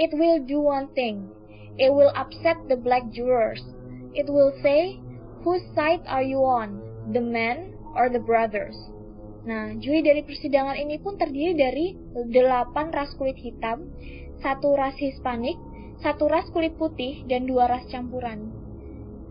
it 0.02 0.10
will 0.18 0.42
do 0.42 0.58
one 0.58 0.90
thing 0.98 1.30
it 1.78 1.94
will 1.94 2.10
upset 2.18 2.58
the 2.66 2.74
black 2.74 3.06
jurors 3.14 3.62
it 4.18 4.26
will 4.26 4.50
say, 4.66 4.98
Whose 5.44 5.62
side 5.76 6.02
are 6.08 6.24
you 6.24 6.42
on? 6.42 6.82
The 7.12 7.20
men 7.20 7.75
or 7.96 8.12
the 8.12 8.20
brothers? 8.20 8.76
Nah, 9.46 9.72
juri 9.78 10.02
dari 10.02 10.20
persidangan 10.26 10.76
ini 10.76 11.00
pun 11.00 11.16
terdiri 11.16 11.54
dari 11.54 11.86
delapan 12.28 12.90
ras 12.90 13.14
kulit 13.14 13.38
hitam, 13.38 13.88
satu 14.42 14.74
ras 14.74 14.98
Hispanik, 14.98 15.56
satu 16.02 16.26
ras 16.26 16.50
kulit 16.50 16.74
putih, 16.76 17.24
dan 17.30 17.46
dua 17.48 17.70
ras 17.70 17.86
campuran. 17.88 18.52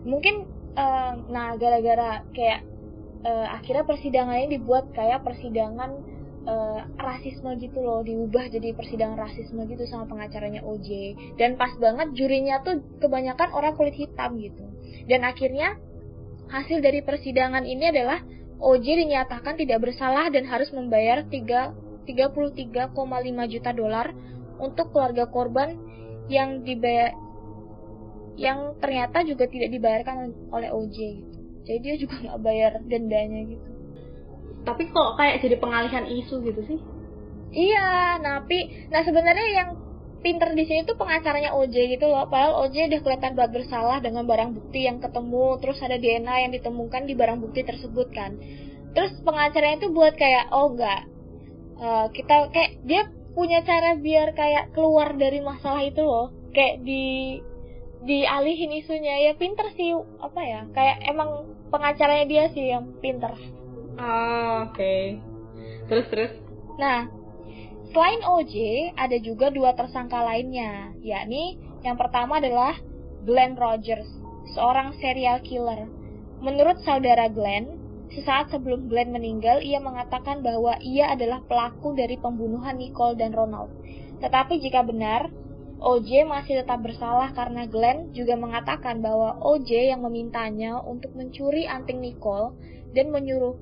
Mungkin, 0.08 0.48
uh, 0.74 1.12
nah 1.28 1.54
gara-gara 1.60 2.24
kayak 2.32 2.64
uh, 3.22 3.46
akhirnya 3.60 3.84
persidangan 3.84 4.36
ini 4.40 4.56
dibuat 4.56 4.88
kayak 4.96 5.20
persidangan 5.20 5.90
uh, 6.46 6.80
rasisme 6.96 7.58
gitu 7.58 7.82
loh 7.82 8.00
diubah 8.06 8.48
jadi 8.48 8.72
persidangan 8.72 9.18
rasisme 9.18 9.66
gitu 9.66 9.84
sama 9.90 10.06
pengacaranya 10.06 10.62
OJ 10.62 11.18
dan 11.36 11.58
pas 11.58 11.74
banget 11.76 12.14
jurinya 12.14 12.62
tuh 12.62 12.80
kebanyakan 13.02 13.50
orang 13.52 13.74
kulit 13.74 13.98
hitam 13.98 14.38
gitu 14.38 14.64
dan 15.10 15.26
akhirnya 15.26 15.76
hasil 16.46 16.78
dari 16.78 17.02
persidangan 17.02 17.66
ini 17.66 17.90
adalah 17.90 18.22
OJ 18.56 18.86
dinyatakan 19.06 19.60
tidak 19.60 19.84
bersalah 19.84 20.32
dan 20.32 20.48
harus 20.48 20.72
membayar 20.72 21.24
3 21.26 21.84
33,5 22.06 23.52
juta 23.52 23.70
dolar 23.74 24.14
untuk 24.62 24.94
keluarga 24.94 25.26
korban 25.26 25.74
yang 26.30 26.62
dibayar 26.62 27.12
yang 28.36 28.76
ternyata 28.78 29.24
juga 29.26 29.48
tidak 29.48 29.72
dibayarkan 29.74 30.32
oleh 30.52 30.70
OJ 30.70 30.96
gitu. 30.96 31.38
Jadi 31.66 31.78
dia 31.82 31.94
juga 31.98 32.14
nggak 32.22 32.40
bayar 32.46 32.72
dendanya 32.86 33.42
gitu 33.48 33.76
tapi 34.66 34.90
kok 34.90 35.14
kayak 35.14 35.38
jadi 35.46 35.56
pengalihan 35.62 36.04
isu 36.10 36.42
gitu 36.42 36.60
sih 36.66 36.78
iya 37.54 38.18
tapi 38.18 38.90
nah 38.90 39.06
sebenarnya 39.06 39.46
yang 39.54 39.68
pinter 40.24 40.52
di 40.56 40.64
sini 40.66 40.84
tuh 40.88 40.96
pengacaranya 40.98 41.54
OJ 41.54 41.96
gitu 41.96 42.06
loh 42.08 42.26
padahal 42.26 42.66
OJ 42.66 42.92
udah 42.92 43.00
kelihatan 43.04 43.32
buat 43.36 43.50
bersalah 43.52 43.98
dengan 44.02 44.24
barang 44.24 44.56
bukti 44.56 44.88
yang 44.88 44.98
ketemu 44.98 45.60
terus 45.62 45.78
ada 45.84 45.96
DNA 45.96 46.34
yang 46.48 46.52
ditemukan 46.52 47.02
di 47.04 47.14
barang 47.14 47.38
bukti 47.40 47.60
tersebut 47.62 48.08
kan 48.12 48.36
terus 48.96 49.12
pengacaranya 49.22 49.84
itu 49.84 49.88
buat 49.92 50.14
kayak 50.16 50.50
oh 50.50 50.72
enggak 50.72 51.00
uh, 51.78 52.06
kita 52.10 52.48
kayak 52.50 52.72
dia 52.84 53.02
punya 53.36 53.60
cara 53.62 54.00
biar 54.00 54.32
kayak 54.32 54.72
keluar 54.72 55.12
dari 55.14 55.44
masalah 55.44 55.84
itu 55.84 56.00
loh 56.00 56.32
kayak 56.56 56.80
di 56.82 57.38
dialihin 58.06 58.72
isunya 58.80 59.28
ya 59.28 59.32
pinter 59.36 59.68
sih 59.76 59.92
apa 60.22 60.40
ya 60.40 60.60
kayak 60.72 61.04
emang 61.10 61.52
pengacaranya 61.68 62.24
dia 62.24 62.44
sih 62.54 62.70
yang 62.72 62.96
pinter 63.02 63.34
Ah, 63.96 64.68
oke. 64.68 64.76
Okay. 64.76 65.16
Terus 65.88 66.06
terus. 66.12 66.32
Nah, 66.76 67.08
selain 67.96 68.20
OJ, 68.28 68.54
ada 68.92 69.16
juga 69.24 69.48
dua 69.48 69.72
tersangka 69.72 70.20
lainnya, 70.20 70.92
yakni 71.00 71.56
yang 71.80 71.96
pertama 71.96 72.36
adalah 72.36 72.76
Glenn 73.24 73.56
Rogers, 73.56 74.04
seorang 74.52 74.92
serial 75.00 75.40
killer. 75.40 75.88
Menurut 76.44 76.76
saudara 76.84 77.32
Glenn, 77.32 77.80
sesaat 78.12 78.52
sebelum 78.52 78.92
Glenn 78.92 79.16
meninggal, 79.16 79.64
ia 79.64 79.80
mengatakan 79.80 80.44
bahwa 80.44 80.76
ia 80.84 81.08
adalah 81.08 81.40
pelaku 81.48 81.96
dari 81.96 82.20
pembunuhan 82.20 82.76
Nicole 82.76 83.16
dan 83.16 83.32
Ronald. 83.32 83.72
Tetapi 84.20 84.60
jika 84.60 84.84
benar, 84.84 85.32
OJ 85.80 86.28
masih 86.28 86.60
tetap 86.60 86.84
bersalah 86.84 87.32
karena 87.32 87.64
Glenn 87.64 88.12
juga 88.12 88.36
mengatakan 88.36 89.00
bahwa 89.00 89.40
OJ 89.40 89.96
yang 89.96 90.04
memintanya 90.04 90.84
untuk 90.84 91.16
mencuri 91.16 91.64
anting 91.64 92.04
Nicole 92.04 92.52
dan 92.92 93.08
menyuruh 93.08 93.56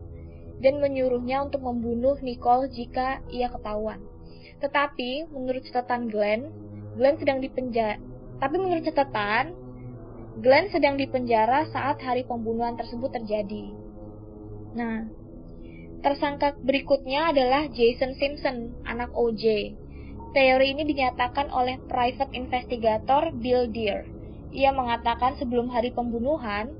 dan 0.58 0.82
menyuruhnya 0.82 1.46
untuk 1.46 1.62
membunuh 1.62 2.18
Nicole 2.18 2.66
jika 2.74 3.22
ia 3.30 3.46
ketahuan. 3.46 4.02
Tetapi 4.64 5.28
menurut 5.28 5.60
catatan 5.68 6.08
Glenn, 6.08 6.48
Glenn 6.96 7.20
sedang 7.20 7.44
dipenjara. 7.44 8.00
Tapi 8.40 8.56
menurut 8.56 8.80
catatan, 8.88 9.52
Glenn 10.40 10.72
sedang 10.72 10.96
dipenjara 10.96 11.68
saat 11.68 12.00
hari 12.00 12.24
pembunuhan 12.24 12.74
tersebut 12.74 13.12
terjadi. 13.12 13.70
Nah, 14.72 15.06
tersangka 16.00 16.56
berikutnya 16.64 17.30
adalah 17.30 17.68
Jason 17.68 18.16
Simpson, 18.16 18.72
anak 18.88 19.12
OJ. 19.12 19.76
Teori 20.34 20.74
ini 20.74 20.82
dinyatakan 20.82 21.52
oleh 21.52 21.78
private 21.86 22.34
investigator 22.34 23.30
Bill 23.36 23.70
Deer. 23.70 24.08
Ia 24.50 24.74
mengatakan 24.74 25.38
sebelum 25.38 25.70
hari 25.70 25.94
pembunuhan, 25.94 26.74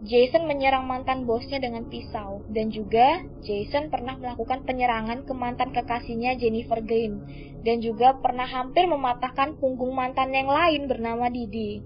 Jason 0.00 0.48
menyerang 0.48 0.88
mantan 0.88 1.28
bosnya 1.28 1.60
dengan 1.60 1.84
pisau 1.84 2.40
dan 2.48 2.72
juga 2.72 3.20
Jason 3.44 3.92
pernah 3.92 4.16
melakukan 4.16 4.64
penyerangan 4.64 5.28
ke 5.28 5.32
mantan 5.36 5.76
kekasihnya 5.76 6.40
Jennifer 6.40 6.80
Green 6.80 7.20
dan 7.60 7.84
juga 7.84 8.16
pernah 8.16 8.48
hampir 8.48 8.88
mematahkan 8.88 9.60
punggung 9.60 9.92
mantan 9.92 10.32
yang 10.32 10.48
lain 10.48 10.88
bernama 10.88 11.28
Didi. 11.28 11.84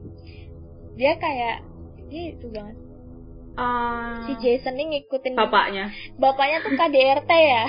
Dia 0.94 1.18
kayak 1.18 1.66
itu 2.14 2.46
banget. 2.54 2.78
Ah, 3.54 4.26
Si 4.26 4.34
Jason 4.38 4.74
ini 4.78 5.02
ngikutin 5.02 5.34
bapaknya. 5.34 5.90
bapaknya 6.18 6.62
tuh 6.62 6.74
KDRT 6.74 7.30
ya. 7.30 7.66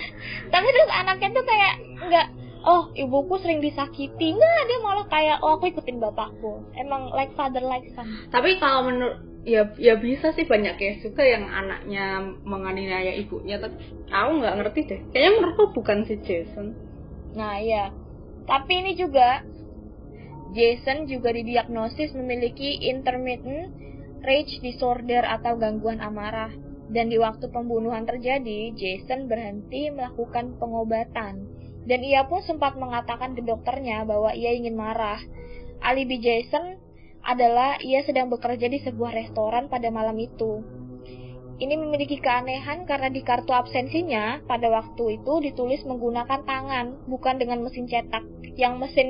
Tapi 0.54 0.66
terus 0.74 0.90
anaknya 0.90 1.28
tuh 1.38 1.46
kayak 1.46 1.74
nggak 2.02 2.26
oh 2.66 2.90
ibuku 2.98 3.34
sering 3.38 3.60
disakiti 3.62 4.34
nggak 4.34 4.62
dia 4.66 4.78
malah 4.82 5.06
kayak 5.06 5.38
oh 5.44 5.58
aku 5.60 5.70
ikutin 5.70 6.00
bapakku 6.00 6.64
emang 6.74 7.12
like 7.12 7.30
father 7.36 7.60
like 7.62 7.86
son 7.92 8.08
Tapi 8.32 8.56
kalau 8.62 8.88
menurut 8.88 9.33
ya 9.44 9.68
ya 9.76 10.00
bisa 10.00 10.32
sih 10.32 10.48
banyak 10.48 10.80
case 10.80 11.04
juga 11.04 11.20
yang 11.20 11.44
anaknya 11.44 12.32
menganiaya 12.48 13.12
ibunya 13.20 13.60
tapi 13.60 13.76
aku 14.08 14.30
nggak 14.40 14.56
ngerti 14.60 14.80
deh. 14.88 15.00
Kayaknya 15.12 15.32
menurutku 15.36 15.64
bukan 15.76 15.98
si 16.08 16.16
Jason. 16.24 16.72
Nah 17.36 17.60
iya. 17.60 17.92
Tapi 18.44 18.72
ini 18.84 18.92
juga 18.96 19.44
Jason 20.56 21.04
juga 21.08 21.32
didiagnosis 21.32 22.16
memiliki 22.16 22.88
intermittent 22.88 23.72
rage 24.24 24.60
disorder 24.64 25.24
atau 25.28 25.60
gangguan 25.60 26.00
amarah. 26.00 26.52
Dan 26.84 27.08
di 27.08 27.16
waktu 27.16 27.48
pembunuhan 27.48 28.04
terjadi 28.04 28.72
Jason 28.76 29.28
berhenti 29.28 29.88
melakukan 29.88 30.56
pengobatan. 30.60 31.48
Dan 31.84 32.00
ia 32.00 32.24
pun 32.24 32.40
sempat 32.44 32.80
mengatakan 32.80 33.36
ke 33.36 33.44
dokternya 33.44 34.08
bahwa 34.08 34.32
ia 34.32 34.56
ingin 34.56 34.76
marah. 34.76 35.20
Alibi 35.84 36.16
Jason 36.20 36.80
adalah 37.24 37.80
ia 37.80 38.04
sedang 38.04 38.28
bekerja 38.28 38.68
di 38.68 38.78
sebuah 38.84 39.16
restoran 39.16 39.72
pada 39.72 39.88
malam 39.88 40.14
itu. 40.20 40.60
Ini 41.54 41.78
memiliki 41.78 42.18
keanehan 42.18 42.82
karena 42.84 43.08
di 43.08 43.22
kartu 43.22 43.54
absensinya 43.54 44.42
pada 44.44 44.68
waktu 44.68 45.22
itu 45.22 45.32
ditulis 45.40 45.86
menggunakan 45.86 46.42
tangan, 46.44 47.06
bukan 47.06 47.38
dengan 47.40 47.62
mesin 47.62 47.86
cetak. 47.86 48.26
Yang 48.58 48.74
mesin 48.76 49.08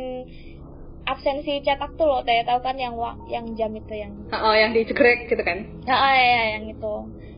absensi 1.05 1.61
cetak 1.65 1.97
tuh 1.97 2.07
loh, 2.09 2.21
saya 2.25 2.45
tahu 2.45 2.61
kan 2.65 2.77
yang 2.77 2.97
yang 3.29 3.45
jam 3.57 3.73
itu 3.77 3.93
yang 3.93 4.13
oh 4.33 4.57
yang 4.57 4.73
dijegrek 4.73 5.29
gitu 5.29 5.41
kan 5.45 5.69
ah, 5.85 6.17
ya, 6.17 6.25
ya, 6.25 6.45
yang 6.59 6.65
itu. 6.73 6.95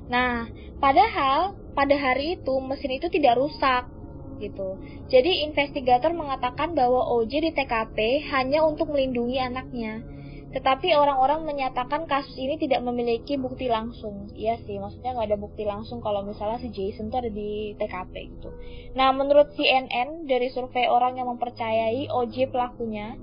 Nah, 0.07 0.47
padahal 0.79 1.59
pada 1.75 1.95
hari 1.99 2.39
itu 2.39 2.55
mesin 2.63 2.95
itu 2.95 3.11
tidak 3.11 3.39
rusak 3.39 3.91
gitu. 4.39 4.79
Jadi 5.11 5.49
investigator 5.49 6.13
mengatakan 6.13 6.77
bahwa 6.77 7.09
OJ 7.21 7.33
di 7.43 7.51
TKP 7.57 8.27
hanya 8.31 8.63
untuk 8.63 8.93
melindungi 8.93 9.41
anaknya. 9.41 10.05
Tetapi 10.47 10.95
orang-orang 10.95 11.43
menyatakan 11.43 12.07
kasus 12.07 12.39
ini 12.39 12.57
tidak 12.57 12.81
memiliki 12.87 13.35
bukti 13.37 13.67
langsung. 13.67 14.31
Iya 14.33 14.57
sih, 14.63 14.79
maksudnya 14.79 15.19
nggak 15.19 15.29
ada 15.35 15.39
bukti 15.39 15.67
langsung 15.67 15.99
kalau 15.99 16.23
misalnya 16.23 16.63
si 16.63 16.71
Jason 16.71 17.11
tuh 17.11 17.21
ada 17.21 17.31
di 17.31 17.75
TKP 17.75 18.15
gitu. 18.39 18.51
Nah, 18.95 19.11
menurut 19.11 19.53
CNN 19.59 20.25
dari 20.25 20.49
survei 20.55 20.87
orang 20.87 21.19
yang 21.19 21.29
mempercayai 21.35 22.09
OJ 22.09 22.55
pelakunya, 22.55 23.19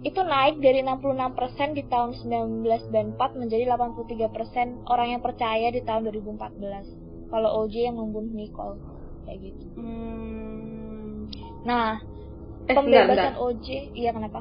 itu 0.00 0.20
naik 0.24 0.64
dari 0.64 0.80
66% 0.80 1.76
di 1.76 1.84
tahun 1.84 2.16
1994 2.16 3.36
menjadi 3.36 3.64
83% 3.68 4.88
orang 4.88 5.08
yang 5.12 5.20
percaya 5.20 5.68
di 5.68 5.84
tahun 5.84 6.08
2014 6.08 7.28
kalau 7.28 7.62
OJ 7.64 7.92
yang 7.92 7.96
membunuh 8.00 8.32
Nicole 8.32 8.80
kayak 9.28 9.38
gitu. 9.52 9.64
hmm. 9.76 11.28
Nah, 11.68 12.00
eh 12.64 12.72
bentar, 12.72 12.80
bentar. 12.80 12.80
pembebasan 12.80 13.34
OJ, 13.36 13.66
iya 13.92 14.10
kenapa? 14.16 14.40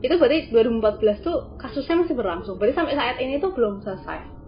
Itu 0.00 0.14
berarti 0.16 0.48
2014 0.48 1.24
tuh 1.26 1.36
kasusnya 1.60 2.04
masih 2.04 2.16
berlangsung 2.16 2.56
berarti 2.56 2.74
sampai 2.76 2.94
saat 2.96 3.16
ini 3.20 3.36
tuh 3.36 3.52
belum 3.52 3.84
selesai 3.84 4.40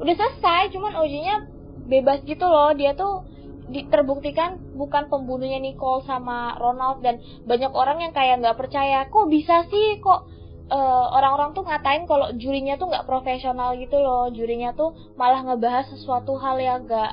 Udah 0.00 0.16
selesai, 0.16 0.72
cuman 0.72 0.96
OJ-nya 0.96 1.36
bebas 1.84 2.24
gitu 2.24 2.48
loh. 2.48 2.72
Dia 2.72 2.96
tuh 2.96 3.28
di- 3.68 3.84
terbuktikan 3.84 4.56
bukan 4.72 5.12
pembunuhnya 5.12 5.60
Nicole 5.60 6.00
sama 6.08 6.56
Ronald 6.56 7.04
dan 7.04 7.20
banyak 7.44 7.68
orang 7.70 8.00
yang 8.00 8.12
kayak 8.16 8.40
nggak 8.40 8.56
percaya. 8.56 9.04
Kok 9.12 9.28
bisa 9.28 9.68
sih 9.68 10.00
kok 10.00 10.24
eh, 10.72 11.06
orang-orang 11.12 11.52
tuh 11.52 11.68
ngatain 11.68 12.08
kalau 12.08 12.32
jurinya 12.32 12.80
tuh 12.80 12.88
nggak 12.88 13.04
profesional 13.04 13.76
gitu 13.76 14.00
loh. 14.00 14.32
Jurinya 14.32 14.72
tuh 14.72 14.96
malah 15.20 15.44
ngebahas 15.44 15.92
sesuatu 15.92 16.40
hal 16.40 16.56
yang 16.56 16.88
gak 16.88 17.12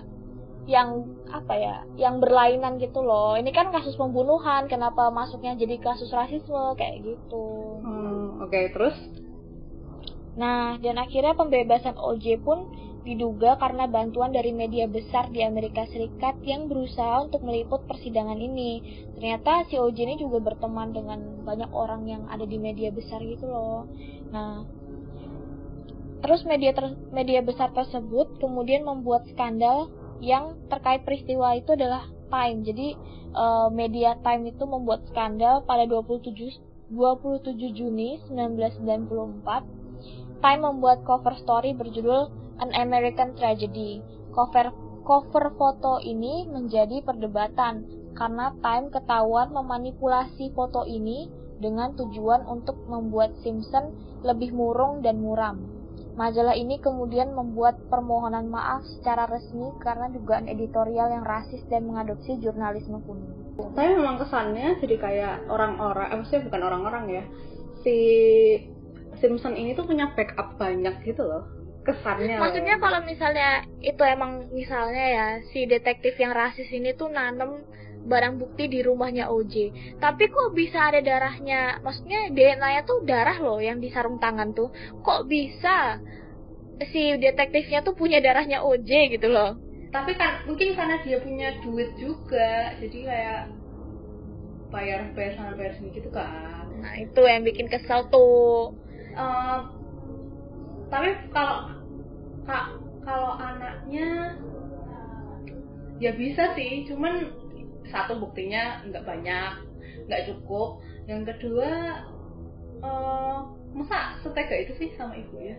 yang 0.67 1.16
apa 1.37 1.53
ya, 1.65 1.75
yang 2.03 2.15
berlainan 2.23 2.73
gitu 2.83 2.99
loh. 3.07 3.35
Ini 3.39 3.49
kan 3.57 3.67
kasus 3.75 3.95
pembunuhan, 4.01 4.63
kenapa 4.71 5.01
masuknya 5.19 5.51
jadi 5.61 5.75
kasus 5.85 6.09
rasisme 6.19 6.61
kayak 6.79 6.97
gitu. 7.07 7.35
hmm, 7.81 8.41
oke 8.43 8.59
terus 8.73 8.95
Nah, 10.41 10.65
dan 10.83 10.95
akhirnya 11.03 11.33
pembebasan 11.39 11.95
OJ 12.09 12.25
pun 12.45 12.59
diduga 13.07 13.51
karena 13.63 13.83
bantuan 13.95 14.31
dari 14.37 14.51
media 14.61 14.85
besar 14.97 15.23
di 15.35 15.39
Amerika 15.49 15.83
Serikat 15.93 16.35
yang 16.51 16.61
berusaha 16.71 17.15
untuk 17.25 17.41
meliput 17.47 17.81
persidangan 17.89 18.39
ini. 18.49 18.71
Ternyata 19.15 19.51
si 19.67 19.75
OJ 19.83 19.97
ini 20.07 20.15
juga 20.23 20.37
berteman 20.47 20.89
dengan 20.97 21.19
banyak 21.47 21.69
orang 21.83 22.01
yang 22.13 22.23
ada 22.33 22.45
di 22.51 22.57
media 22.67 22.89
besar 22.99 23.19
gitu 23.31 23.45
loh. 23.53 23.77
Nah, 24.33 24.63
terus 26.21 26.41
media 26.51 26.71
ter- 26.77 26.97
media 27.17 27.39
besar 27.49 27.69
tersebut 27.79 28.27
kemudian 28.43 28.81
membuat 28.89 29.21
skandal 29.31 29.77
yang 30.23 30.57
terkait 30.67 31.05
peristiwa 31.05 31.55
itu 31.57 31.73
adalah 31.73 32.05
Time. 32.27 32.59
Jadi 32.67 32.91
eh, 33.31 33.67
media 33.71 34.19
Time 34.19 34.51
itu 34.51 34.67
membuat 34.67 35.07
skandal 35.07 35.63
pada 35.63 35.87
27 35.87 36.35
27 36.87 37.51
Juni 37.75 38.15
1994 38.31 40.39
Time 40.39 40.61
membuat 40.61 41.03
cover 41.03 41.35
story 41.35 41.73
berjudul 41.73 42.29
An 42.61 42.71
American 42.77 43.33
Tragedy. 43.33 44.05
Cover 44.31 44.69
cover 45.01 45.55
foto 45.55 45.97
ini 46.03 46.45
menjadi 46.45 47.01
perdebatan 47.01 47.87
karena 48.13 48.53
Time 48.61 48.93
ketahuan 48.93 49.49
memanipulasi 49.55 50.53
foto 50.53 50.85
ini 50.85 51.31
dengan 51.57 51.97
tujuan 51.97 52.45
untuk 52.45 52.77
membuat 52.85 53.33
Simpson 53.41 53.97
lebih 54.21 54.53
murung 54.53 55.01
dan 55.01 55.21
muram. 55.21 55.76
Majalah 56.17 56.57
ini 56.57 56.81
kemudian 56.81 57.29
membuat 57.37 57.77
permohonan 57.93 58.49
maaf 58.49 58.81
secara 58.97 59.29
resmi 59.29 59.69
karena 59.77 60.09
dugaan 60.09 60.49
editorial 60.49 61.13
yang 61.13 61.21
rasis 61.21 61.61
dan 61.69 61.85
mengadopsi 61.85 62.41
jurnalisme 62.41 62.97
kuning. 63.05 63.45
tapi 63.57 63.89
memang 63.97 64.21
kesannya 64.21 64.77
jadi 64.81 64.95
kayak 65.01 65.35
orang-orang 65.49 66.13
eh, 66.13 66.17
maksudnya 66.21 66.45
bukan 66.45 66.61
orang-orang 66.61 67.03
ya 67.09 67.23
si 67.81 67.95
Simpson 69.17 69.57
ini 69.57 69.73
tuh 69.73 69.89
punya 69.89 70.13
backup 70.13 70.57
banyak 70.61 70.93
gitu 71.05 71.25
loh 71.25 71.45
kesannya. 71.87 72.37
Maksudnya 72.37 72.75
kalau 72.77 72.99
misalnya 73.07 73.63
itu 73.79 74.03
emang 74.03 74.51
misalnya 74.51 75.05
ya 75.07 75.25
si 75.53 75.63
detektif 75.65 76.19
yang 76.19 76.35
rasis 76.35 76.67
ini 76.69 76.91
tuh 76.93 77.07
nanem 77.07 77.63
barang 78.11 78.33
bukti 78.41 78.63
di 78.73 78.77
rumahnya 78.87 79.23
OJ. 79.35 79.53
Tapi 80.01 80.23
kok 80.33 80.47
bisa 80.59 80.77
ada 80.87 80.99
darahnya? 81.07 81.55
Maksudnya 81.85 82.17
DNA-nya 82.35 82.81
tuh 82.89 82.97
darah 83.09 83.37
loh 83.45 83.57
yang 83.67 83.77
di 83.83 83.87
sarung 83.95 84.17
tangan 84.23 84.49
tuh. 84.57 84.67
Kok 85.05 85.19
bisa 85.33 85.69
si 86.91 87.01
detektifnya 87.23 87.79
tuh 87.85 87.93
punya 87.99 88.17
darahnya 88.25 88.57
OJ 88.69 88.89
gitu 89.13 89.27
loh? 89.35 89.49
tapi 89.95 90.11
kan 90.19 90.31
mungkin 90.47 90.69
karena 90.77 90.95
dia 91.05 91.17
punya 91.25 91.47
duit 91.63 91.89
juga 92.03 92.49
jadi 92.81 92.97
kayak 93.09 93.39
bayar 94.71 94.99
bayar 95.15 95.31
sana 95.39 95.51
bayar 95.55 95.73
sini 95.79 95.89
gitu 95.95 96.09
kan 96.11 96.67
Nah, 96.83 96.93
itu 97.01 97.19
yang 97.25 97.41
bikin 97.47 97.67
kesel 97.73 97.99
tuh. 98.13 98.75
Eh, 99.17 99.57
tapi 100.91 101.09
kalau 101.33 101.67
ka- 102.47 102.71
kalau 103.03 103.31
anaknya 103.39 104.35
ya 105.97 106.11
bisa 106.13 106.53
sih 106.55 106.85
cuman 106.89 107.13
satu 107.87 108.17
buktinya 108.17 108.83
nggak 108.85 109.03
banyak 109.03 109.51
nggak 110.05 110.23
cukup. 110.27 110.79
Yang 111.07 111.21
kedua 111.35 111.69
eh 112.77 113.37
masa 113.73 114.15
setega 114.21 114.55
itu 114.57 114.73
sih 114.75 114.89
sama 114.93 115.15
ibu 115.15 115.37
ya? 115.39 115.57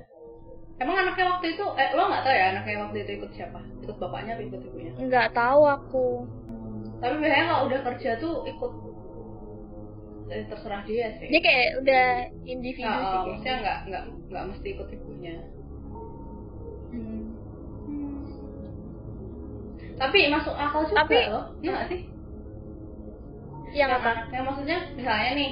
Emang 0.79 0.95
anaknya 0.95 1.27
waktu 1.35 1.59
itu 1.59 1.65
eh 1.75 1.91
lo 1.91 2.07
nggak 2.07 2.23
tahu 2.23 2.35
ya 2.35 2.47
anaknya 2.55 2.77
waktu 2.87 2.99
itu 3.03 3.11
ikut 3.19 3.31
siapa? 3.35 3.59
Ikut 3.83 3.97
bapaknya 3.99 4.39
atau 4.39 4.45
ikut 4.47 4.61
ibunya? 4.63 4.93
Nggak 4.95 5.29
tahu 5.33 5.63
aku. 5.67 6.09
tapi 6.99 7.15
biasanya 7.23 7.47
kalau 7.47 7.63
udah 7.71 7.81
kerja 7.87 8.11
tuh 8.19 8.35
ikut 8.43 8.73
eh, 10.29 10.43
terserah 10.47 10.83
dia 10.83 11.07
sih. 11.19 11.31
Dia 11.31 11.41
kayak 11.41 11.69
udah 11.79 12.07
individu 12.43 12.83
Nggak, 12.85 12.99
sih 12.99 13.07
kayaknya. 13.07 13.29
maksudnya 13.31 13.55
nggak 13.63 13.79
nggak 13.87 14.05
nggak 14.29 14.45
mesti 14.51 14.69
ikut 14.69 14.89
ibunya. 14.93 15.37
Hmm. 16.89 17.23
tapi 19.99 20.19
masuk 20.31 20.55
akal 20.55 20.83
juga 20.87 20.99
Tapi- 21.03 21.27
loh. 21.27 21.45
Ya 21.59 21.69
nggak 21.75 21.87
sih 21.91 22.01
yang 23.79 23.91
apa 23.95 24.27
anaknya 24.27 24.41
maksudnya 24.43 24.79
misalnya 24.99 25.31
nih 25.39 25.51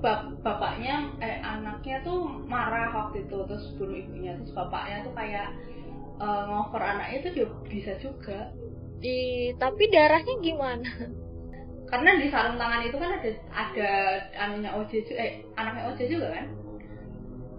bap- 0.00 0.32
bapaknya 0.40 1.12
eh 1.20 1.36
anaknya 1.44 2.00
tuh 2.00 2.24
marah 2.48 2.92
waktu 2.92 3.28
itu 3.28 3.36
terus 3.44 3.64
bunuh 3.76 3.96
ibunya 3.96 4.32
terus 4.40 4.52
bapaknya 4.56 5.04
tuh 5.04 5.12
kayak 5.12 5.48
eh, 6.16 6.42
ngover 6.48 6.82
anaknya 6.82 7.16
itu 7.20 7.28
juga 7.44 7.54
bisa 7.68 7.92
juga. 8.00 8.38
Di 8.96 9.52
tapi 9.60 9.92
darahnya 9.92 10.34
gimana? 10.40 10.90
Karena 11.86 12.10
di 12.18 12.26
sarung 12.32 12.58
tangan 12.58 12.82
itu 12.82 12.96
kan 12.98 13.10
ada 13.20 13.30
ada 13.52 13.90
anunya 14.40 14.70
OJ 14.74 14.92
juga 15.06 15.20
eh 15.22 15.32
anaknya 15.54 15.82
OJ 15.92 16.00
juga 16.08 16.26
kan? 16.32 16.46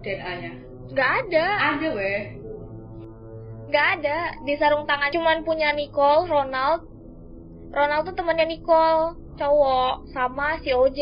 DNA-nya 0.02 0.52
nggak 0.88 1.10
ada. 1.26 1.46
Ada 1.76 1.88
weh. 1.94 2.22
Nggak 3.68 3.86
ada. 4.00 4.18
Di 4.44 4.54
sarung 4.56 4.84
tangan 4.88 5.12
cuman 5.12 5.38
punya 5.44 5.72
Nicole 5.72 6.28
Ronald. 6.28 6.84
Ronald 7.68 8.04
tuh 8.08 8.14
temannya 8.16 8.48
Nicole 8.48 9.27
cowok 9.38 10.10
sama 10.10 10.58
si 10.60 10.74
OJ 10.74 11.00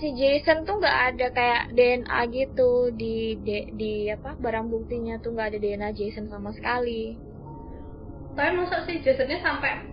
si 0.00 0.10
Jason 0.16 0.66
tuh 0.66 0.80
nggak 0.80 0.98
ada 1.14 1.26
kayak 1.34 1.62
DNA 1.74 2.18
gitu. 2.30 2.94
Di 2.94 3.38
di, 3.42 3.56
di 3.74 3.92
apa 4.08 4.38
barang 4.38 4.70
buktinya 4.70 5.18
tuh 5.20 5.34
nggak 5.34 5.48
ada 5.54 5.58
DNA 5.58 5.90
Jason 5.94 6.30
sama 6.30 6.54
sekali. 6.54 7.18
Tapi 8.34 8.50
masa 8.58 8.82
sih 8.82 8.98
Jasonnya 8.98 9.38
sampai 9.42 9.86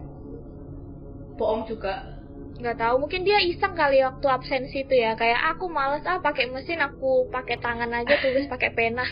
bohong 1.38 1.70
juga? 1.70 2.18
Nggak 2.62 2.78
tahu 2.78 2.96
mungkin 3.06 3.26
dia 3.26 3.42
iseng 3.42 3.74
kali 3.74 4.02
waktu 4.02 4.28
absensi 4.30 4.86
itu 4.86 4.94
ya. 4.98 5.14
Kayak 5.18 5.58
aku 5.58 5.70
males 5.70 6.06
ah 6.10 6.22
pakai 6.22 6.50
mesin 6.50 6.82
aku 6.82 7.30
pakai 7.30 7.58
tangan 7.62 7.90
aja 7.94 8.18
tulis 8.22 8.50
pakai 8.50 8.74
pena. 8.74 9.06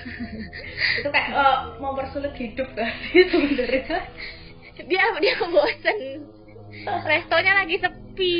Itu 1.01 1.09
kayak 1.09 1.29
eh, 1.33 1.57
mempersulit 1.81 2.33
hidup 2.37 2.69
kan 2.77 2.93
sih 3.09 3.25
sebenarnya? 3.29 4.05
Dia 4.79 5.11
dia 5.19 5.35
bosen 5.43 6.28
restonya 7.05 7.53
lagi 7.63 7.75
sepi. 7.79 8.37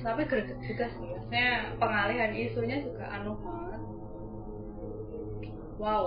Tapi 0.00 0.22
greget 0.24 0.58
juga 0.64 0.86
sih 0.96 1.04
maksudnya 1.30 1.76
pengalihan 1.78 2.32
isunya 2.34 2.82
juga 2.82 3.04
anu 3.12 3.38
banget. 3.38 3.82
Wow. 5.78 6.04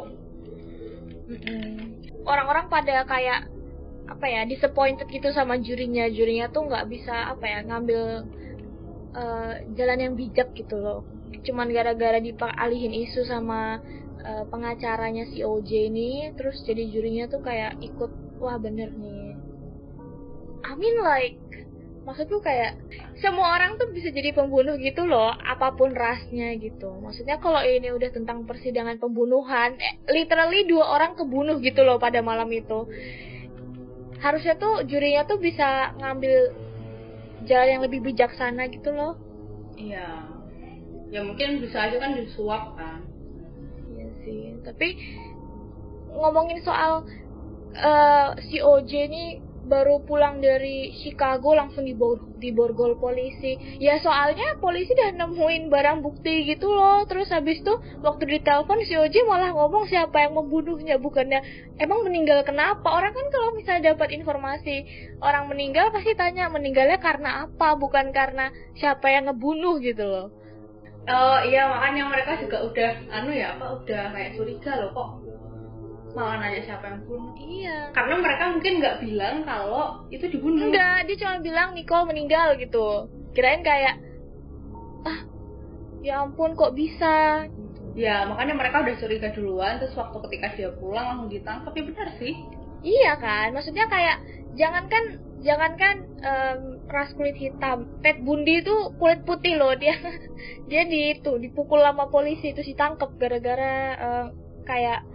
Orang-orang 2.27 2.65
pada 2.67 3.07
kayak 3.07 3.47
apa 4.03 4.25
ya 4.27 4.43
disappointed 4.43 5.07
gitu 5.07 5.31
sama 5.31 5.55
jurinya. 5.63 6.11
Jurinya 6.11 6.51
tuh 6.51 6.67
nggak 6.67 6.91
bisa 6.91 7.31
apa 7.31 7.45
ya 7.47 7.59
ngambil 7.63 8.01
eh, 9.15 9.53
jalan 9.79 9.99
yang 10.03 10.13
bijak 10.19 10.51
gitu 10.57 10.75
loh. 10.75 11.07
Cuman 11.43 11.71
gara-gara 11.71 12.19
dialihin 12.19 12.93
isu 13.07 13.23
sama 13.23 13.79
eh, 14.23 14.43
pengacaranya 14.51 15.23
si 15.31 15.43
OJ 15.43 15.69
ini 15.87 16.35
terus 16.35 16.59
jadi 16.67 16.83
jurinya 16.89 17.31
tuh 17.31 17.39
kayak 17.39 17.79
ikut 17.79 18.11
wah 18.43 18.59
bener 18.59 18.91
nih 18.91 19.42
I 20.63 20.73
mean 20.79 20.97
like 21.03 21.39
maksudku 22.03 22.43
kayak 22.43 22.75
semua 23.23 23.55
orang 23.55 23.79
tuh 23.79 23.87
bisa 23.95 24.11
jadi 24.11 24.35
pembunuh 24.35 24.75
gitu 24.75 25.07
loh 25.07 25.31
apa 25.31 25.71
pun 25.75 25.95
rasnya 25.95 26.51
gitu. 26.59 26.91
Maksudnya 26.99 27.39
kalau 27.39 27.63
ini 27.63 27.95
udah 27.95 28.11
tentang 28.11 28.43
persidangan 28.43 28.99
pembunuhan 28.99 29.79
eh, 29.79 29.95
literally 30.11 30.67
dua 30.67 30.99
orang 30.99 31.15
kebunuh 31.15 31.63
gitu 31.63 31.83
loh 31.87 31.99
pada 31.99 32.19
malam 32.19 32.51
itu. 32.51 32.87
Harusnya 34.19 34.55
tuh 34.59 34.83
jurinya 34.87 35.23
tuh 35.27 35.39
bisa 35.39 35.95
ngambil 35.99 36.55
jalan 37.47 37.69
yang 37.79 37.83
lebih 37.83 37.99
bijaksana 38.03 38.67
gitu 38.71 38.91
loh. 38.91 39.19
Iya. 39.79 40.27
Ya 41.11 41.21
mungkin 41.23 41.63
bisa 41.63 41.87
aja 41.87 41.99
kan 41.99 42.19
disuap 42.19 42.75
kan. 42.75 43.03
Iya 43.95 44.07
sih, 44.23 44.43
tapi 44.63 44.87
ngomongin 46.11 46.59
soal 46.63 47.07
eh, 47.75 48.27
si 48.47 48.59
OJ 48.59 48.91
ini 49.07 49.25
baru 49.63 50.03
pulang 50.03 50.43
dari 50.43 50.91
Chicago 50.99 51.55
langsung 51.55 51.87
dibor 51.87 52.19
diborgol 52.37 52.99
polisi. 52.99 53.55
Ya 53.79 53.97
soalnya 54.03 54.59
polisi 54.59 54.91
udah 54.91 55.11
nemuin 55.23 55.71
barang 55.71 56.03
bukti 56.03 56.43
gitu 56.47 56.67
loh. 56.67 57.07
Terus 57.07 57.31
habis 57.31 57.63
itu 57.63 57.73
waktu 58.03 58.23
ditelepon 58.27 58.83
si 58.83 58.93
OJ 58.99 59.15
malah 59.25 59.55
ngomong 59.55 59.87
siapa 59.87 60.23
yang 60.27 60.35
membunuhnya 60.35 60.99
bukannya 60.99 61.39
emang 61.79 62.03
meninggal 62.03 62.43
kenapa? 62.43 62.91
Orang 62.91 63.15
kan 63.15 63.27
kalau 63.31 63.49
misalnya 63.55 63.95
dapat 63.95 64.11
informasi 64.15 64.83
orang 65.23 65.47
meninggal 65.47 65.89
pasti 65.95 66.11
tanya 66.13 66.51
meninggalnya 66.51 66.99
karena 66.99 67.47
apa, 67.47 67.79
bukan 67.79 68.11
karena 68.11 68.51
siapa 68.75 69.07
yang 69.09 69.31
ngebunuh 69.31 69.79
gitu 69.79 70.03
loh. 70.03 70.27
Oh 71.03 71.39
iya 71.43 71.67
makanya 71.67 72.07
mereka 72.07 72.39
juga 72.39 72.63
udah 72.63 72.91
anu 73.11 73.35
ya 73.35 73.59
apa 73.59 73.75
udah 73.75 74.03
kayak 74.15 74.39
curiga 74.39 74.71
loh 74.79 74.95
kok 74.95 75.09
malah 76.13 76.37
nanya 76.37 76.61
siapa 76.61 76.85
yang 76.87 77.01
bunuh 77.03 77.33
Iya. 77.35 77.89
karena 77.91 78.15
mereka 78.17 78.43
mungkin 78.49 78.73
nggak 78.77 78.97
bilang 79.01 79.35
kalau 79.43 80.05
itu 80.07 80.25
dibunuh 80.29 80.69
Enggak, 80.69 81.09
dia 81.09 81.17
cuma 81.17 81.35
bilang 81.39 81.69
Nicole 81.73 82.05
meninggal 82.07 82.53
gitu. 82.55 83.09
Kirain 83.33 83.61
kayak 83.61 83.97
ah 85.03 85.19
ya 85.99 86.21
ampun 86.21 86.53
kok 86.53 86.73
bisa. 86.73 87.45
ya 87.93 88.25
makanya 88.25 88.57
mereka 88.57 88.81
udah 88.81 88.95
curiga 88.97 89.29
duluan 89.33 89.77
terus 89.77 89.93
waktu 89.93 90.17
ketika 90.25 90.47
dia 90.57 90.69
pulang 90.73 91.05
langsung 91.13 91.29
ditangkap 91.29 91.73
ya 91.73 91.83
benar 91.85 92.09
sih 92.17 92.33
Iya 92.83 93.15
kan? 93.15 93.53
Maksudnya 93.53 93.85
kayak 93.87 94.17
jangankan 94.53 95.03
jangankan 95.39 95.95
em, 96.19 96.59
ras 96.89 97.13
kulit 97.13 97.37
hitam, 97.37 97.87
Ted 98.01 98.19
Bundy 98.21 98.59
itu 98.59 98.75
kulit 98.97 99.23
putih 99.23 99.55
loh 99.55 99.71
dia. 99.73 99.95
dia 100.69 100.83
di 100.83 101.15
itu 101.15 101.37
dipukul 101.37 101.79
sama 101.79 102.09
polisi 102.09 102.51
terus 102.51 102.67
ditangkap 102.67 103.13
gara-gara 103.15 103.73
em, 103.95 104.25
kayak 104.63 105.05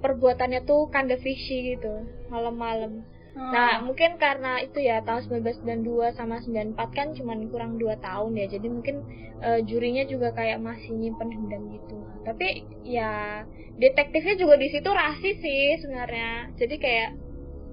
perbuatannya 0.00 0.64
tuh 0.64 0.88
kinda 0.88 1.16
fishy 1.20 1.76
gitu 1.76 2.08
malam-malam. 2.32 3.04
Nah, 3.30 3.78
mungkin 3.86 4.18
karena 4.18 4.58
itu 4.58 4.82
ya 4.82 5.00
tahun 5.06 5.22
1992 5.22 6.12
sama 6.18 6.42
94 6.42 6.90
kan 6.90 7.08
cuman 7.14 7.46
kurang 7.48 7.78
2 7.78 7.94
tahun 8.02 8.36
ya. 8.36 8.46
Jadi 8.50 8.66
mungkin 8.68 9.06
eh, 9.40 9.60
jurinya 9.64 10.04
juga 10.04 10.34
kayak 10.34 10.58
masih 10.60 10.92
nyimpen 10.98 11.30
dendam 11.30 11.62
gitu. 11.72 11.98
Tapi 12.26 12.66
ya 12.84 13.42
detektifnya 13.80 14.34
juga 14.36 14.60
di 14.60 14.68
situ 14.68 14.90
rasis 14.90 15.36
sih 15.40 15.78
sebenarnya. 15.80 16.52
Jadi 16.58 16.74
kayak 16.76 17.10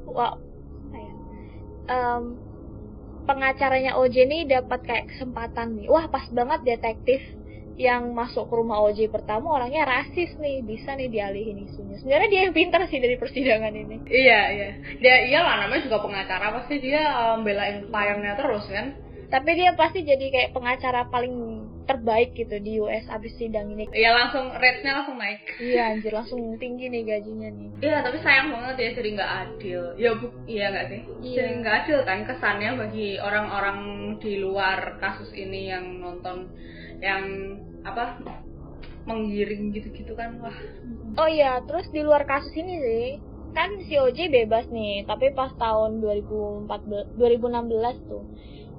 wow 0.07 0.39
ya, 0.95 1.11
em, 1.91 2.23
pengacaranya 3.27 3.99
OJ 3.99 4.15
nih 4.23 4.41
dapat 4.47 4.79
kayak 4.87 5.05
kesempatan 5.11 5.75
nih. 5.75 5.91
Wah, 5.91 6.07
pas 6.07 6.23
banget 6.31 6.63
detektif 6.63 7.19
yang 7.77 8.09
masuk 8.17 8.49
ke 8.49 8.53
rumah 8.57 8.81
OJ 8.89 9.13
pertama 9.13 9.53
orangnya 9.53 9.85
rasis 9.85 10.33
nih, 10.41 10.65
bisa 10.65 10.97
nih 10.97 11.13
dialihin 11.13 11.61
isunya. 11.69 12.01
Sebenarnya 12.01 12.29
dia 12.29 12.41
yang 12.49 12.55
pintar 12.57 12.81
sih 12.89 12.97
dari 12.97 13.15
persidangan 13.21 13.73
ini. 13.73 13.97
iya 14.09 14.41
iya 14.49 14.69
dia 14.97 15.15
iyalah 15.29 15.65
namanya 15.65 15.85
juga 15.85 16.01
pengacara 16.01 16.57
pasti 16.61 16.81
dia 16.81 17.03
um, 17.13 17.45
belain 17.45 17.85
kliennya 17.87 18.33
terus 18.39 18.65
kan 18.67 18.95
tapi 19.27 19.59
dia 19.59 19.75
pasti 19.75 20.07
jadi 20.07 20.25
kayak 20.31 20.53
pengacara 20.55 21.07
paling 21.11 21.67
terbaik 21.87 22.35
gitu 22.35 22.59
di 22.59 22.79
US 22.83 23.07
abis 23.11 23.35
sidang 23.35 23.71
ini 23.71 23.87
ya 23.95 24.15
langsung 24.15 24.51
rate-nya 24.55 25.03
langsung 25.03 25.19
naik 25.19 25.39
iya 25.59 25.91
anjir 25.91 26.11
langsung 26.11 26.55
tinggi 26.59 26.87
nih 26.91 27.03
gajinya 27.03 27.49
nih 27.51 27.69
Iya 27.77 28.01
tapi 28.01 28.17
sayang 28.25 28.49
banget 28.49 28.75
ya 28.81 28.89
jadi 28.97 29.09
nggak 29.13 29.33
adil. 29.37 29.81
Ya 30.01 30.09
bu, 30.17 30.33
iya 30.49 30.73
nggak 30.73 30.87
sih? 30.89 31.01
Iya. 31.21 31.37
Jadi 31.45 31.51
nggak 31.61 31.75
adil 31.85 31.99
kan 32.09 32.19
kesannya 32.25 32.69
bagi 32.73 33.21
orang-orang 33.21 33.77
di 34.17 34.33
luar 34.41 34.97
kasus 34.97 35.29
ini 35.37 35.69
yang 35.69 36.01
nonton 36.01 36.49
yang 37.05 37.21
apa 37.85 38.17
menggiring 39.07 39.71
gitu-gitu 39.71 40.11
kan 40.13 40.35
wah. 40.43 40.57
oh 41.15 41.29
iya 41.31 41.63
terus 41.63 41.87
di 41.95 42.03
luar 42.03 42.27
kasus 42.27 42.51
ini 42.59 42.75
sih 42.83 43.05
kan 43.55 43.71
si 43.87 43.95
OJ 43.95 44.27
bebas 44.29 44.67
nih 44.67 45.07
tapi 45.07 45.31
pas 45.31 45.49
tahun 45.55 46.03
2014 46.03 47.15
2016 47.15 48.11
tuh 48.11 48.23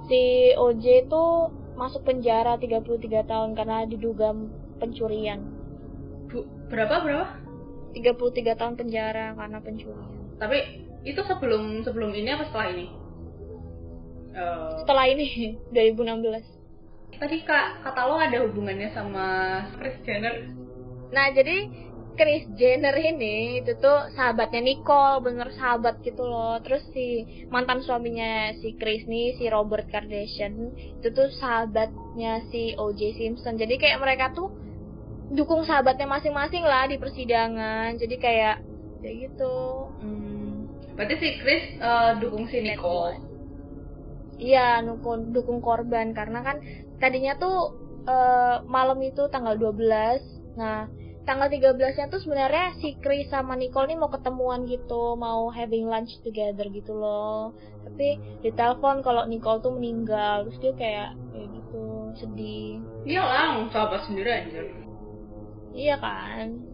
si 0.09 0.53
OJ 0.57 1.07
tuh 1.07 1.53
masuk 1.79 2.03
penjara 2.03 2.59
33 2.59 3.29
tahun 3.29 3.55
karena 3.55 3.87
diduga 3.87 4.35
pencurian 4.83 5.41
Bu, 6.29 6.45
berapa 6.69 7.01
berapa? 7.05 7.27
33 7.95 8.59
tahun 8.59 8.75
penjara 8.75 9.37
karena 9.39 9.59
pencurian 9.63 10.11
Tapi 10.41 10.59
itu 11.07 11.21
sebelum 11.25 11.87
sebelum 11.87 12.11
ini 12.11 12.29
apa 12.35 12.45
setelah 12.51 12.69
ini? 12.75 12.87
Eh, 14.35 14.71
setelah 14.83 15.05
ini 15.07 15.27
2016 15.77 16.59
tadi 17.19 17.43
kak 17.43 17.83
kata 17.83 18.01
lo 18.07 18.17
ada 18.21 18.39
hubungannya 18.47 18.95
sama 18.95 19.27
Chris 19.81 19.99
Jenner. 20.07 20.47
Nah 21.11 21.27
jadi 21.35 21.67
Chris 22.19 22.51
Jenner 22.59 22.99
ini 22.99 23.63
itu 23.63 23.79
tuh 23.79 24.11
sahabatnya 24.19 24.59
Nicole, 24.59 25.23
bener 25.23 25.55
sahabat 25.55 26.03
gitu 26.03 26.27
loh. 26.27 26.59
Terus 26.67 26.83
si 26.91 27.23
mantan 27.47 27.81
suaminya 27.87 28.51
si 28.59 28.75
Chris 28.75 29.07
nih, 29.07 29.39
si 29.39 29.47
Robert 29.47 29.87
Kardashian, 29.87 30.75
itu 30.99 31.09
tuh 31.15 31.31
sahabatnya 31.39 32.43
si 32.51 32.75
O.J. 32.75 33.15
Simpson. 33.15 33.55
Jadi 33.55 33.79
kayak 33.79 34.03
mereka 34.03 34.35
tuh 34.35 34.51
dukung 35.31 35.63
sahabatnya 35.63 36.11
masing-masing 36.11 36.67
lah 36.67 36.91
di 36.91 36.99
persidangan. 36.99 37.95
Jadi 37.95 38.17
kayak 38.19 38.57
kayak 38.99 39.17
gitu. 39.31 39.55
Hmm. 40.03 40.67
Berarti 40.99 41.15
si 41.23 41.29
Chris 41.39 41.65
eh, 41.79 42.13
dukung 42.19 42.51
si 42.51 42.59
Nicole. 42.59 43.23
Iya, 44.43 44.83
dukung, 44.83 45.31
dukung 45.31 45.63
korban 45.63 46.11
karena 46.11 46.43
kan 46.43 46.59
tadinya 46.99 47.39
tuh 47.39 47.75
uh, 48.09 48.57
malam 48.67 48.99
itu 49.05 49.27
tanggal 49.31 49.55
12 49.55 50.59
nah 50.59 50.91
tanggal 51.29 51.53
13-nya 51.53 52.09
tuh 52.09 52.25
sebenarnya 52.25 52.73
si 52.81 52.97
Chris 53.05 53.29
sama 53.29 53.53
Nicole 53.53 53.93
nih 53.93 54.01
mau 54.01 54.09
ketemuan 54.09 54.65
gitu, 54.65 55.13
mau 55.21 55.53
having 55.53 55.85
lunch 55.85 56.17
together 56.25 56.65
gitu 56.73 56.97
loh. 56.97 57.53
Tapi 57.85 58.41
ditelepon 58.41 59.05
kalau 59.05 59.29
Nicole 59.29 59.61
tuh 59.61 59.77
meninggal, 59.77 60.49
terus 60.49 60.59
dia 60.65 60.73
kayak 60.73 61.11
kayak 61.37 61.49
gitu, 61.53 61.85
sedih. 62.17 62.81
Iya 63.05 63.23
lah, 63.29 63.69
sahabat 63.69 64.09
sendiri 64.09 64.31
aja. 64.33 64.61
Iya 65.77 66.01
kan. 66.01 66.65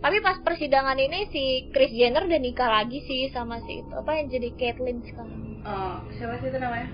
Tapi 0.00 0.16
pas 0.24 0.40
persidangan 0.40 0.96
ini 0.96 1.28
si 1.28 1.44
Chris 1.76 1.92
Jenner 1.92 2.24
udah 2.24 2.40
nikah 2.40 2.72
lagi 2.72 3.04
sih 3.04 3.28
sama 3.36 3.60
si 3.68 3.84
itu 3.84 3.92
apa 3.92 4.16
yang 4.16 4.32
jadi 4.32 4.48
Caitlyn 4.56 5.04
sekarang. 5.04 5.60
Oh, 5.66 6.00
siapa 6.16 6.40
sih 6.40 6.48
itu 6.48 6.56
namanya? 6.56 6.88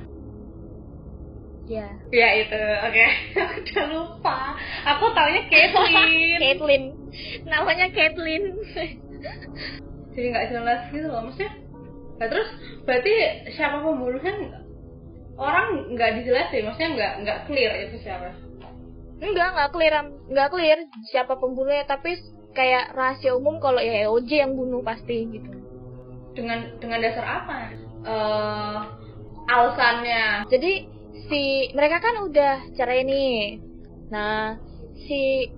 Ya. 1.72 1.88
Ya 2.12 2.28
itu, 2.36 2.52
oke. 2.84 2.92
Okay. 2.92 3.08
Aku 3.40 3.56
udah 3.64 3.84
lupa. 3.88 4.38
Aku 4.84 5.04
taunya 5.16 5.42
Caitlyn. 5.48 6.38
Caitlyn. 6.44 6.84
Namanya 7.48 7.88
Caitlyn. 7.96 8.44
Jadi 10.12 10.26
nggak 10.28 10.48
jelas 10.52 10.80
gitu 10.92 11.08
loh 11.08 11.24
maksudnya. 11.24 11.52
Nah, 12.20 12.26
terus 12.28 12.48
berarti 12.84 13.12
siapa 13.56 13.80
pembunuhnya 13.80 14.60
orang 15.40 15.96
nggak 15.96 16.20
dijelasin, 16.20 16.68
maksudnya 16.68 16.90
nggak 16.92 17.12
nggak 17.24 17.38
clear 17.48 17.72
itu 17.88 17.96
siapa? 18.04 18.36
Enggak, 19.24 19.48
nggak 19.56 19.70
clear, 19.72 19.94
nggak 20.28 20.48
clear 20.52 20.78
siapa 21.08 21.40
pembunuhnya, 21.40 21.88
tapi 21.88 22.20
kayak 22.52 22.92
rahasia 22.92 23.32
umum 23.32 23.56
kalau 23.64 23.80
ya 23.80 24.12
OJ 24.12 24.28
yang 24.44 24.52
bunuh 24.52 24.84
pasti 24.84 25.24
gitu. 25.32 25.50
Dengan 26.36 26.76
dengan 26.84 27.00
dasar 27.00 27.24
apa? 27.24 27.56
Uh, 28.04 28.78
alasannya. 29.48 30.44
Jadi 30.52 31.01
si 31.32 31.72
mereka 31.72 31.96
kan 32.04 32.14
udah 32.28 32.52
cerai 32.76 33.08
nih. 33.08 33.56
Nah, 34.12 34.60
si 35.08 35.48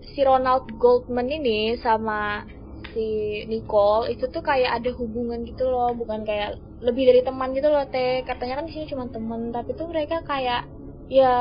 si 0.00 0.20
Ronald 0.24 0.64
Goldman 0.80 1.28
ini 1.28 1.76
sama 1.84 2.48
si 2.96 3.06
Nicole 3.52 4.16
itu 4.16 4.24
tuh 4.32 4.40
kayak 4.40 4.80
ada 4.80 4.90
hubungan 4.96 5.44
gitu 5.44 5.68
loh, 5.68 5.92
bukan 5.92 6.24
kayak 6.24 6.56
lebih 6.80 7.04
dari 7.04 7.20
teman 7.20 7.52
gitu 7.52 7.68
loh, 7.68 7.84
Teh. 7.92 8.24
Katanya 8.24 8.64
kan 8.64 8.64
di 8.64 8.72
sini 8.72 8.88
cuma 8.88 9.04
teman, 9.12 9.52
tapi 9.52 9.76
tuh 9.76 9.92
mereka 9.92 10.24
kayak 10.24 10.64
ya 11.12 11.36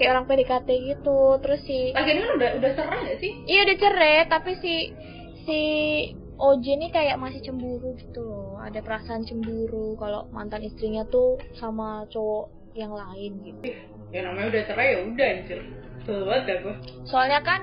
kayak 0.00 0.10
orang 0.16 0.24
PDKT 0.24 0.68
gitu. 0.96 1.36
Terus 1.44 1.60
si 1.68 1.92
kan 1.92 2.08
udah 2.40 2.50
udah 2.58 2.70
cerai 2.72 2.98
gak 3.12 3.18
sih? 3.20 3.32
Iya, 3.44 3.60
udah 3.68 3.76
cerai, 3.76 4.14
tapi 4.32 4.50
si 4.64 4.74
si 5.44 5.60
OJ 6.40 6.64
ini 6.80 6.88
kayak 6.88 7.20
masih 7.20 7.44
cemburu 7.44 7.92
gitu 8.00 8.20
loh 8.24 8.43
ada 8.64 8.80
perasaan 8.80 9.28
cemburu 9.28 9.94
kalau 10.00 10.24
mantan 10.32 10.64
istrinya 10.64 11.04
tuh 11.04 11.36
sama 11.60 12.08
cowok 12.08 12.48
yang 12.72 12.96
lain 12.96 13.32
gitu. 13.44 13.76
Ya 14.10 14.24
namanya 14.24 14.50
udah 14.50 14.62
cerai 14.66 14.88
ya 14.96 14.98
udah 15.04 15.26
anjir. 15.28 15.60
Betul 16.04 16.20
banget 16.28 16.44
ya 16.44 16.56
gue 16.60 16.74
soalnya 17.08 17.40
kan 17.40 17.60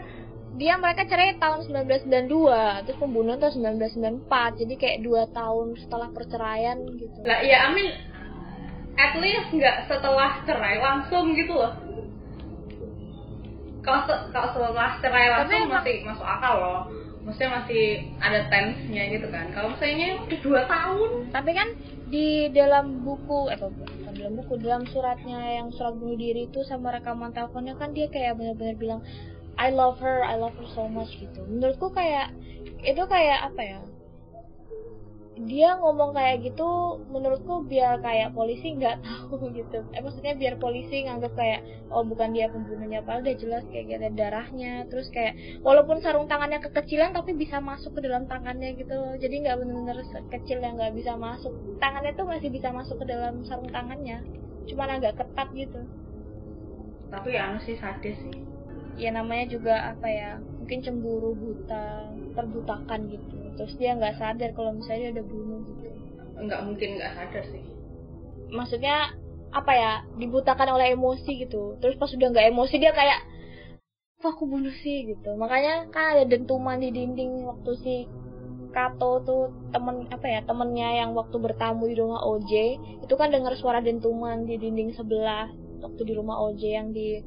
dia 0.58 0.76
mereka 0.76 1.08
cerai 1.08 1.40
tahun 1.40 1.64
1992 1.70 2.86
terus 2.90 2.98
pembunuhan 3.00 3.40
tahun 3.40 3.54
1994 4.28 4.60
jadi 4.66 4.74
kayak 4.76 5.00
dua 5.06 5.24
tahun 5.30 5.78
setelah 5.78 6.10
perceraian 6.10 6.78
gitu. 6.98 7.18
Lah 7.24 7.40
iya 7.46 7.70
Amin 7.70 7.88
at 8.98 9.14
least 9.22 9.48
nggak 9.54 9.88
setelah 9.88 10.42
cerai 10.44 10.82
langsung 10.82 11.38
gitu 11.38 11.54
loh. 11.56 11.74
Kalau 13.82 14.02
kalau 14.34 14.48
setelah 14.54 14.98
cerai 15.02 15.28
langsung 15.30 15.70
Tapi 15.70 15.70
masih 15.70 15.96
masuk 16.06 16.28
akal 16.28 16.54
loh 16.58 17.01
maksudnya 17.22 17.62
masih 17.62 17.84
ada 18.18 18.40
tense-nya 18.50 19.04
gitu 19.14 19.28
kan. 19.30 19.50
Kalau 19.54 19.74
misalnya 19.74 20.18
udah 20.26 20.40
dua 20.42 20.62
tahun. 20.66 21.12
Tapi 21.30 21.52
kan 21.54 21.68
di 22.12 22.52
dalam 22.52 23.08
buku 23.08 23.48
eh 23.48 23.60
bukan 23.60 24.14
dalam 24.18 24.34
buku 24.36 24.54
dalam 24.60 24.84
suratnya 24.90 25.64
yang 25.64 25.72
surat 25.72 25.96
bunuh 25.96 26.20
diri 26.20 26.52
itu 26.52 26.60
sama 26.68 26.92
rekaman 26.92 27.32
teleponnya 27.32 27.80
kan 27.80 27.96
dia 27.96 28.12
kayak 28.12 28.36
benar-benar 28.36 28.76
bilang 28.76 29.02
I 29.56 29.72
love 29.72 30.02
her 30.04 30.26
I 30.26 30.36
love 30.36 30.58
her 30.60 30.68
so 30.76 30.90
much 30.92 31.16
gitu. 31.16 31.46
Menurutku 31.48 31.94
kayak 31.96 32.36
itu 32.82 33.04
kayak 33.06 33.54
apa 33.54 33.62
ya 33.62 33.80
dia 35.50 35.70
ngomong 35.82 36.12
kayak 36.18 36.38
gitu 36.46 36.68
menurutku 37.14 37.66
biar 37.72 37.94
kayak 38.06 38.30
polisi 38.38 38.68
nggak 38.78 38.98
tahu 39.06 39.50
gitu. 39.56 39.80
Eh 39.96 40.02
maksudnya 40.06 40.34
biar 40.42 40.56
polisi 40.64 40.96
nganggap 41.06 41.34
kayak 41.40 41.60
oh 41.96 42.04
bukan 42.06 42.30
dia 42.36 42.48
pembunuhnya 42.54 43.00
padahal 43.06 43.24
udah 43.26 43.36
jelas 43.42 43.64
kayak 43.72 43.98
ada 43.98 44.10
darahnya. 44.20 44.74
Terus 44.90 45.08
kayak 45.16 45.34
walaupun 45.66 45.98
sarung 46.04 46.28
tangannya 46.32 46.60
kekecilan 46.66 47.12
tapi 47.18 47.32
bisa 47.38 47.58
masuk 47.60 47.92
ke 47.98 48.02
dalam 48.06 48.24
tangannya 48.32 48.70
gitu. 48.78 48.98
Jadi 49.24 49.36
nggak 49.44 49.58
bener-bener 49.60 49.98
kecil 50.34 50.58
yang 50.62 50.74
nggak 50.78 50.94
bisa 51.00 51.14
masuk. 51.18 51.54
Tangannya 51.82 52.12
tuh 52.14 52.26
masih 52.30 52.50
bisa 52.54 52.70
masuk 52.70 52.96
ke 53.02 53.06
dalam 53.10 53.42
sarung 53.48 53.70
tangannya. 53.72 54.22
Cuman 54.70 55.02
agak 55.02 55.18
ketat 55.20 55.50
gitu. 55.58 55.80
Tapi 57.12 57.30
ya 57.36 57.58
sih 57.60 57.76
sadis 57.76 58.18
sih. 58.24 58.36
Ya 59.00 59.10
namanya 59.16 59.46
juga 59.50 59.76
apa 59.92 60.08
ya 60.08 60.30
mungkin 60.60 60.80
cemburu 60.86 61.32
buta 61.34 62.12
terbutakan 62.36 63.08
gitu 63.10 63.41
terus 63.56 63.74
dia 63.76 63.96
nggak 63.98 64.18
sadar 64.18 64.50
kalau 64.56 64.72
misalnya 64.76 65.10
dia 65.10 65.12
udah 65.20 65.26
bunuh 65.28 65.60
gitu. 65.68 65.88
Nggak 66.42 66.62
mungkin 66.66 66.90
nggak 66.98 67.14
sadar 67.16 67.44
sih. 67.52 67.64
Maksudnya 68.52 69.16
apa 69.52 69.72
ya 69.76 69.94
dibutakan 70.16 70.80
oleh 70.80 70.96
emosi 70.96 71.32
gitu. 71.48 71.76
Terus 71.84 72.00
pas 72.00 72.12
udah 72.12 72.28
nggak 72.32 72.48
emosi 72.52 72.76
dia 72.80 72.92
kayak 72.96 73.20
kok 74.22 74.38
aku 74.38 74.46
bunuh 74.46 74.74
sih? 74.86 75.10
gitu. 75.12 75.34
Makanya 75.36 75.90
kan 75.90 76.16
ada 76.16 76.24
dentuman 76.30 76.78
di 76.78 76.94
dinding 76.94 77.50
waktu 77.50 77.72
si 77.82 77.96
Kato 78.72 79.20
tuh 79.28 79.52
temen 79.76 80.08
apa 80.08 80.32
ya 80.32 80.40
temennya 80.48 81.04
yang 81.04 81.12
waktu 81.12 81.36
bertamu 81.36 81.92
di 81.92 81.96
rumah 82.00 82.24
OJ 82.24 82.52
itu 83.04 83.14
kan 83.20 83.28
dengar 83.28 83.52
suara 83.60 83.84
dentuman 83.84 84.48
di 84.48 84.56
dinding 84.56 84.96
sebelah 84.96 85.52
waktu 85.84 86.02
di 86.08 86.14
rumah 86.16 86.40
OJ 86.40 86.62
yang 86.72 86.88
di 86.96 87.20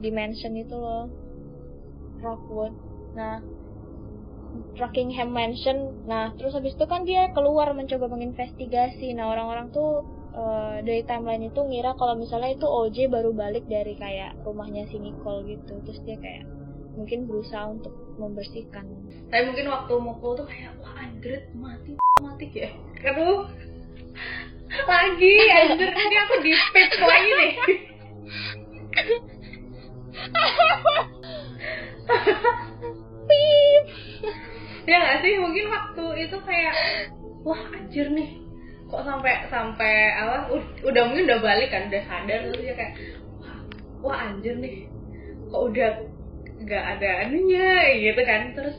di 0.00 0.08
mansion 0.08 0.56
itu 0.56 0.72
loh. 0.72 1.12
Rockwood. 2.24 2.72
Nah 3.12 3.44
Rockingham 4.76 5.30
Mansion. 5.32 6.06
Nah, 6.06 6.32
terus 6.36 6.54
habis 6.54 6.74
itu 6.76 6.84
kan 6.86 7.04
dia 7.04 7.32
keluar 7.32 7.72
mencoba 7.72 8.06
menginvestigasi. 8.10 9.12
Nah, 9.16 9.32
orang-orang 9.32 9.72
tuh 9.72 10.04
uh, 10.36 10.78
dari 10.84 11.02
timeline 11.04 11.48
itu 11.48 11.60
ngira 11.60 11.96
kalau 11.96 12.14
misalnya 12.14 12.54
itu 12.54 12.66
OJ 12.66 13.08
baru 13.08 13.32
balik 13.32 13.64
dari 13.66 13.96
kayak 13.96 14.36
rumahnya 14.44 14.86
si 14.88 15.00
Nicole 15.00 15.46
gitu. 15.48 15.80
Terus 15.84 16.00
dia 16.04 16.16
kayak 16.20 16.44
mungkin 16.96 17.28
berusaha 17.28 17.64
untuk 17.68 17.92
membersihkan. 18.16 18.84
Tapi 19.28 19.42
mungkin 19.52 19.66
waktu 19.68 19.92
mukul 20.00 20.32
tuh 20.38 20.46
kayak 20.48 20.72
wah 20.80 20.96
anjir 21.00 21.48
mati 21.56 21.96
mati 22.22 22.46
ya. 22.52 22.70
Aduh. 23.12 23.48
Lagi 24.66 25.34
anjir 25.52 25.90
ini 25.92 26.16
aku 26.26 26.34
di 26.42 26.52
pitch 26.72 26.96
lagi 27.04 27.30
nih. 27.36 27.52
Pip 33.26 33.84
ya 34.86 34.96
nggak 35.02 35.18
sih? 35.22 35.34
Mungkin 35.42 35.66
waktu 35.68 36.04
itu 36.26 36.36
kayak 36.46 36.74
wah 37.42 37.62
anjir 37.74 38.06
nih. 38.14 38.30
Kok 38.86 39.02
sampai 39.02 39.50
sampai 39.50 39.92
apa 40.14 40.36
udah 40.86 41.02
mungkin 41.10 41.26
udah 41.26 41.40
balik 41.42 41.68
kan 41.74 41.90
udah 41.90 42.02
sadar. 42.06 42.38
Terus 42.46 42.62
dia 42.62 42.74
kayak 42.78 42.94
wah, 43.42 43.58
wah 44.06 44.18
anjir 44.30 44.54
nih. 44.62 44.86
Kok 45.50 45.62
udah 45.74 45.90
nggak 46.62 46.84
ada 46.98 47.10
anunya 47.26 47.70
gitu 47.98 48.22
kan. 48.22 48.42
Terus 48.54 48.76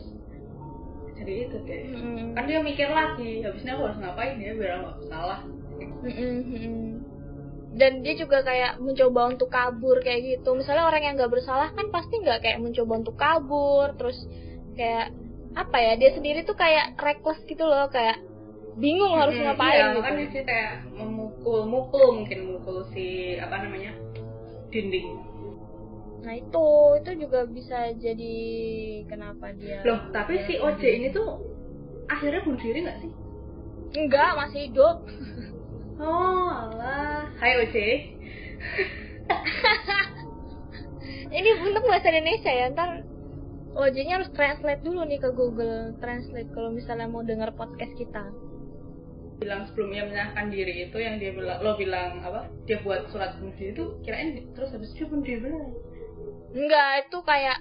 jadi 1.17 1.33
itu 1.49 1.57
deh. 1.67 1.81
Mm. 1.91 2.37
kan 2.37 2.43
dia 2.47 2.63
mikir 2.63 2.87
lagi 2.87 3.41
habisnya 3.43 3.75
aku 3.75 3.83
harus 3.89 3.99
ngapain 3.99 4.39
ya 4.39 4.55
biar 4.55 4.79
nggak 4.79 4.97
salah. 5.11 5.43
Dan 7.77 8.01
dia 8.01 8.13
juga 8.17 8.41
kayak 8.41 8.81
mencoba 8.81 9.35
untuk 9.35 9.51
kabur 9.51 9.99
kayak 10.01 10.23
gitu. 10.23 10.55
Misalnya 10.55 10.87
orang 10.87 11.03
yang 11.03 11.13
nggak 11.19 11.29
bersalah 11.35 11.75
kan 11.75 11.91
pasti 11.91 12.23
nggak 12.23 12.41
kayak 12.41 12.63
mencoba 12.63 12.93
untuk 13.03 13.15
kabur 13.19 13.91
terus 13.99 14.17
kayak 14.77 15.11
apa 15.57 15.77
ya 15.81 15.93
dia 15.97 16.13
sendiri 16.13 16.45
tuh 16.45 16.53
kayak 16.53 16.93
reckless 17.01 17.41
gitu 17.49 17.65
loh 17.65 17.89
kayak 17.89 18.21
bingung 18.77 19.17
harus 19.17 19.33
hmm, 19.33 19.45
ngapain 19.49 19.73
iya, 19.73 19.89
gitu. 19.89 20.01
kan 20.05 20.13
sih 20.29 20.43
kayak 20.45 20.73
memukul 20.93 21.65
mukul 21.65 22.21
mungkin 22.21 22.37
memukul 22.45 22.85
si 22.93 23.33
apa 23.41 23.65
namanya 23.65 23.97
dinding. 24.69 25.17
Nah 26.21 26.33
itu 26.37 26.67
itu 27.01 27.11
juga 27.25 27.49
bisa 27.49 27.89
jadi 27.97 28.35
kenapa 29.09 29.49
dia 29.57 29.81
loh 29.81 30.13
tapi 30.13 30.45
si 30.45 30.61
OJ 30.61 30.81
ini 30.85 31.07
tuh 31.09 31.41
akhirnya 32.05 32.45
bunuh 32.45 32.61
diri 32.61 32.85
nggak 32.85 32.99
sih? 33.01 33.11
Enggak 33.97 34.37
masih 34.37 34.69
hidup. 34.69 34.97
Oh 35.97 36.45
alah. 36.53 37.25
Hai 37.41 37.57
OJ 37.57 37.77
ini 41.41 41.49
untuk 41.57 41.83
bahasa 41.89 42.13
Indonesia 42.13 42.53
ya 42.53 42.69
ntar 42.69 43.01
OJ-nya 43.77 44.17
harus 44.17 44.33
translate 44.33 44.81
dulu 44.81 45.05
nih 45.05 45.21
ke 45.21 45.29
Google 45.37 45.93
Translate 46.01 46.49
kalau 46.49 46.73
misalnya 46.73 47.05
mau 47.05 47.21
denger 47.21 47.53
podcast 47.53 47.93
kita. 47.93 48.25
Bilang 49.37 49.69
sebelumnya 49.69 50.09
menyerahkan 50.09 50.49
diri 50.49 50.89
itu 50.89 50.97
yang 50.97 51.21
dia 51.21 51.29
bilang 51.29 51.61
lo 51.61 51.77
bilang 51.77 52.17
apa? 52.25 52.49
Dia 52.65 52.81
buat 52.81 53.05
surat 53.13 53.37
bunuh 53.37 53.53
diri 53.53 53.77
itu 53.77 53.85
kirain 54.01 54.49
terus 54.57 54.73
habis 54.73 54.89
itu 54.97 55.05
bunuh 55.05 55.21
diri. 55.21 55.45
Enggak, 56.57 57.05
itu 57.05 57.17
kayak 57.21 57.57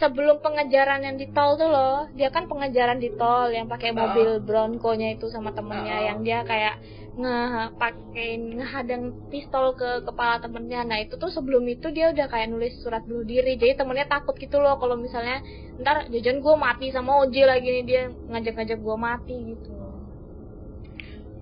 sebelum 0.00 0.40
pengejaran 0.40 1.04
yang 1.04 1.20
di 1.20 1.28
tol 1.36 1.60
tuh 1.60 1.68
loh. 1.68 2.08
Dia 2.16 2.32
kan 2.32 2.48
pengejaran 2.48 2.96
di 2.96 3.12
tol 3.12 3.52
yang 3.52 3.68
pakai 3.68 3.92
mobil 3.92 4.40
uh. 4.40 4.42
Bronco-nya 4.42 5.20
itu 5.20 5.28
sama 5.28 5.52
temennya 5.52 5.96
uh. 6.00 6.04
yang 6.08 6.18
dia 6.24 6.48
kayak 6.48 6.80
ngepakein 7.18 8.62
ngehadang 8.62 9.10
pistol 9.26 9.74
ke 9.74 10.06
kepala 10.06 10.38
temennya. 10.38 10.86
Nah 10.86 11.02
itu 11.02 11.18
tuh 11.18 11.34
sebelum 11.34 11.66
itu 11.66 11.90
dia 11.90 12.14
udah 12.14 12.30
kayak 12.30 12.46
nulis 12.54 12.78
surat 12.78 13.02
bunuh 13.02 13.26
diri. 13.26 13.58
Jadi 13.58 13.74
temennya 13.74 14.06
takut 14.06 14.38
gitu 14.38 14.62
loh 14.62 14.78
kalau 14.78 14.94
misalnya 14.94 15.42
ntar 15.82 16.06
jajan 16.14 16.38
gue 16.38 16.54
mati 16.54 16.94
sama 16.94 17.26
Oji 17.26 17.42
lagi 17.42 17.68
nih 17.68 17.84
dia 17.84 18.02
ngajak-ngajak 18.30 18.78
gue 18.78 18.96
mati 18.96 19.36
gitu. 19.50 19.70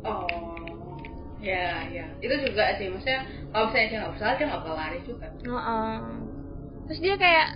Oh 0.09 0.25
ya 1.45 1.85
ya. 1.93 2.09
Itu 2.25 2.35
juga 2.41 2.73
sih 2.81 2.89
maksudnya 2.89 3.29
kalau 3.53 3.69
misalnya 3.69 3.87
dia 3.93 3.99
nggak 4.01 4.13
bersalah 4.17 4.35
dia 4.41 4.47
nggak 4.49 4.63
bakal 4.65 4.77
lari 4.81 4.99
juga. 5.05 5.27
Heeh. 5.45 5.97
terus 6.87 7.03
dia 7.03 7.19
kayak 7.19 7.49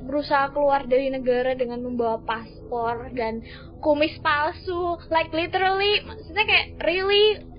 berusaha 0.00 0.48
keluar 0.56 0.88
dari 0.88 1.12
negara 1.12 1.52
dengan 1.52 1.84
membawa 1.84 2.18
paspor 2.26 3.14
dan 3.14 3.46
kumis 3.78 4.18
palsu. 4.18 4.98
Like 5.06 5.30
literally 5.30 6.02
maksudnya 6.02 6.44
kayak 6.50 6.66
really 6.82 7.49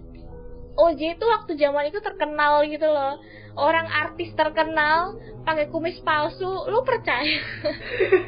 OJ 0.76 1.20
itu 1.20 1.26
waktu 1.28 1.52
zaman 1.60 1.92
itu 1.92 2.00
terkenal 2.00 2.64
gitu 2.68 2.88
loh. 2.88 3.20
Orang 3.60 3.88
artis 3.92 4.32
terkenal 4.34 5.20
pakai 5.44 5.68
kumis 5.68 6.00
palsu 6.00 6.48
lu 6.72 6.80
percaya? 6.88 7.44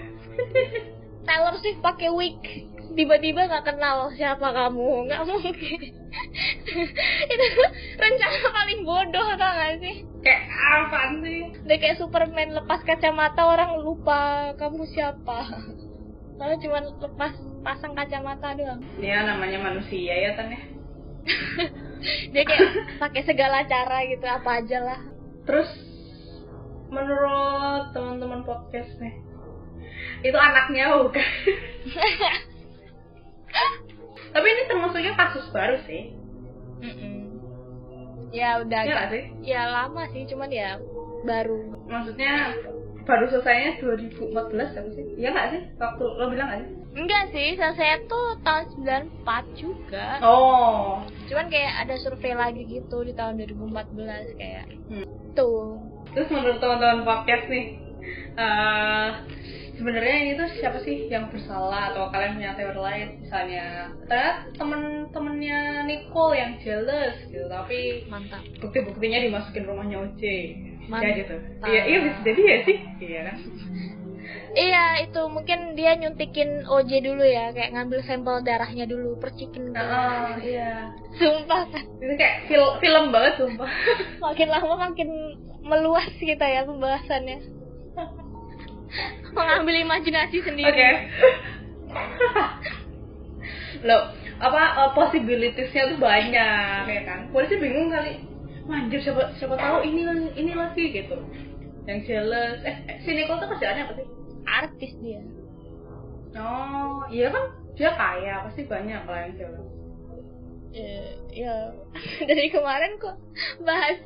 Taylor 1.28 1.56
Swift 1.64 1.80
pakai 1.80 2.12
wig 2.12 2.36
tiba-tiba 2.94 3.48
nggak 3.48 3.66
kenal 3.74 4.12
siapa 4.14 4.52
kamu. 4.52 5.08
Nggak 5.08 5.24
mungkin. 5.24 5.80
Itu 7.34 7.46
rencana 7.98 8.48
paling 8.54 8.80
bodoh 8.86 9.28
tau 9.40 9.54
gak 9.56 9.82
sih? 9.82 9.96
Kayak 10.22 10.44
apa 10.52 11.00
sih? 11.24 11.42
Udah 11.64 11.78
kayak 11.80 11.98
Superman 11.98 12.50
lepas 12.54 12.84
kacamata 12.84 13.42
orang 13.48 13.82
lupa 13.82 14.52
kamu 14.60 14.84
siapa. 14.92 15.48
Kalau 16.38 16.56
cuma 16.60 16.80
lepas 16.84 17.34
pasang 17.64 17.96
kacamata 17.96 18.52
doang. 18.60 18.84
Ya 19.00 19.24
namanya 19.24 19.64
manusia 19.64 20.12
ya 20.12 20.36
tan 20.36 20.52
ya 20.52 20.62
Dia 22.32 22.44
kayak 22.44 23.00
pakai 23.00 23.22
segala 23.24 23.64
cara 23.68 24.04
gitu 24.08 24.26
apa 24.26 24.50
aja 24.64 24.78
lah. 24.82 25.00
Terus 25.44 25.70
menurut 26.94 27.90
teman-teman 27.96 28.46
podcast 28.46 28.94
nih 29.02 29.24
itu 30.24 30.38
anaknya 30.40 31.04
bukan. 31.04 31.20
Tapi 34.34 34.48
ini 34.50 34.62
termasuknya 34.66 35.14
kasus 35.14 35.46
baru 35.54 35.78
sih. 35.86 36.16
Mm-mm. 36.82 37.14
Ya 38.34 38.58
udah 38.66 38.82
ya 38.82 39.14
sih? 39.14 39.24
Ya 39.46 39.62
lama 39.70 40.10
sih 40.10 40.26
cuman 40.26 40.50
ya 40.50 40.82
baru. 41.28 41.78
Maksudnya 41.86 42.56
baru 43.04 43.26
selesainya 43.28 43.84
2014 43.84 44.80
apa 44.80 44.90
sih. 44.96 45.06
Iya 45.20 45.30
nggak 45.36 45.48
sih? 45.52 45.62
Waktu 45.76 46.04
lo 46.04 46.26
bilang 46.32 46.48
nggak 46.50 46.62
sih? 46.64 46.72
Enggak 46.94 47.24
sih 47.34 47.48
selesai 47.58 48.06
tuh 48.06 48.38
tahun 48.46 48.66
94 49.18 49.60
juga. 49.60 50.08
Oh. 50.22 51.02
Cuman 51.26 51.50
kayak 51.50 51.88
ada 51.88 51.96
survei 52.00 52.38
lagi 52.38 52.64
gitu 52.70 53.02
di 53.04 53.14
tahun 53.18 53.42
2014 53.42 54.40
kayak 54.40 54.66
Hmm. 54.88 55.08
Tuh. 55.34 55.82
Terus 56.14 56.30
menurut 56.30 56.62
teman-teman 56.62 57.02
podcast 57.02 57.50
nih 57.50 57.66
eh 58.34 59.10
sebenarnya 59.74 60.16
ini 60.22 60.32
tuh 60.38 60.50
siapa 60.62 60.78
sih 60.86 61.10
yang 61.10 61.34
bersalah 61.34 61.90
atau 61.92 62.14
kalian 62.14 62.38
punya 62.38 62.54
teori 62.54 62.78
lain? 62.78 63.08
Misalnya 63.26 63.90
ternyata 64.06 64.54
temen-temennya 64.54 65.60
Nicole 65.90 66.38
yang 66.38 66.52
jealous 66.62 67.18
gitu 67.26 67.50
tapi 67.50 68.06
mantap. 68.06 68.46
bukti-buktinya 68.62 69.18
dimasukin 69.26 69.66
rumahnya 69.66 69.98
Oce 70.06 70.38
Mantap. 70.90 71.08
ya 71.08 71.12
gitu. 71.20 71.36
Iya 71.64 71.82
iya 71.88 71.98
bisa 72.04 72.20
jadi 72.24 72.42
ya 72.42 72.58
sih. 72.68 72.78
Iya. 73.00 73.20
Kan 73.28 73.38
Iya 74.54 74.86
itu 75.10 75.22
mungkin 75.34 75.74
dia 75.74 75.98
nyuntikin 75.98 76.70
OJ 76.70 76.92
dulu 77.02 77.26
ya 77.26 77.50
kayak 77.58 77.74
ngambil 77.74 78.06
sampel 78.06 78.46
darahnya 78.46 78.86
dulu 78.86 79.18
percikin 79.18 79.74
ke 79.74 79.82
oh 79.82 80.38
iya. 80.46 80.94
Sumpah. 81.18 81.66
Kan 81.74 81.84
itu 81.98 82.14
kayak 82.14 82.36
fil- 82.46 82.78
film 82.78 83.10
banget 83.10 83.34
sumpah. 83.42 83.70
Makin 84.26 84.48
lama 84.54 84.74
makin 84.90 85.10
meluas 85.66 86.06
kita 86.22 86.46
ya 86.46 86.62
pembahasannya. 86.70 87.40
Mengambil 89.34 89.76
imajinasi 89.82 90.38
sendiri. 90.46 90.70
Oke. 90.70 90.90
Lo 93.90 93.98
apa 94.38 94.62
uh, 94.86 94.92
possibilitiesnya 94.94 95.96
tuh 95.96 96.00
banyak 96.00 96.84
ya 96.86 97.02
kan? 97.10 97.32
Polisi 97.34 97.58
bingung 97.58 97.90
kali 97.90 98.22
manjir 98.64 99.00
siapa 99.04 99.36
siapa 99.36 99.60
tahu 99.60 99.84
ini 99.84 100.02
ini 100.40 100.52
lagi 100.56 100.84
gitu. 100.92 101.20
Yang 101.84 102.00
jealous. 102.08 102.60
Eh, 102.64 102.78
eh 102.88 102.98
si 103.04 103.12
Nicole 103.12 103.44
tuh 103.44 103.50
kerjaannya 103.56 103.84
apa 103.84 103.94
sih? 104.00 104.08
Artis 104.48 104.92
dia. 105.04 105.22
Oh 106.40 107.04
iya 107.12 107.28
kan? 107.30 107.46
Dia 107.76 107.92
kaya 107.94 108.48
pasti 108.48 108.64
banyak 108.66 109.04
lah 109.04 109.20
yang 109.28 109.34
jealous. 109.36 109.70
Eh, 110.74 111.14
ya 111.30 111.70
dari 112.30 112.50
kemarin 112.50 112.98
kok 112.98 113.14
bahas 113.62 114.02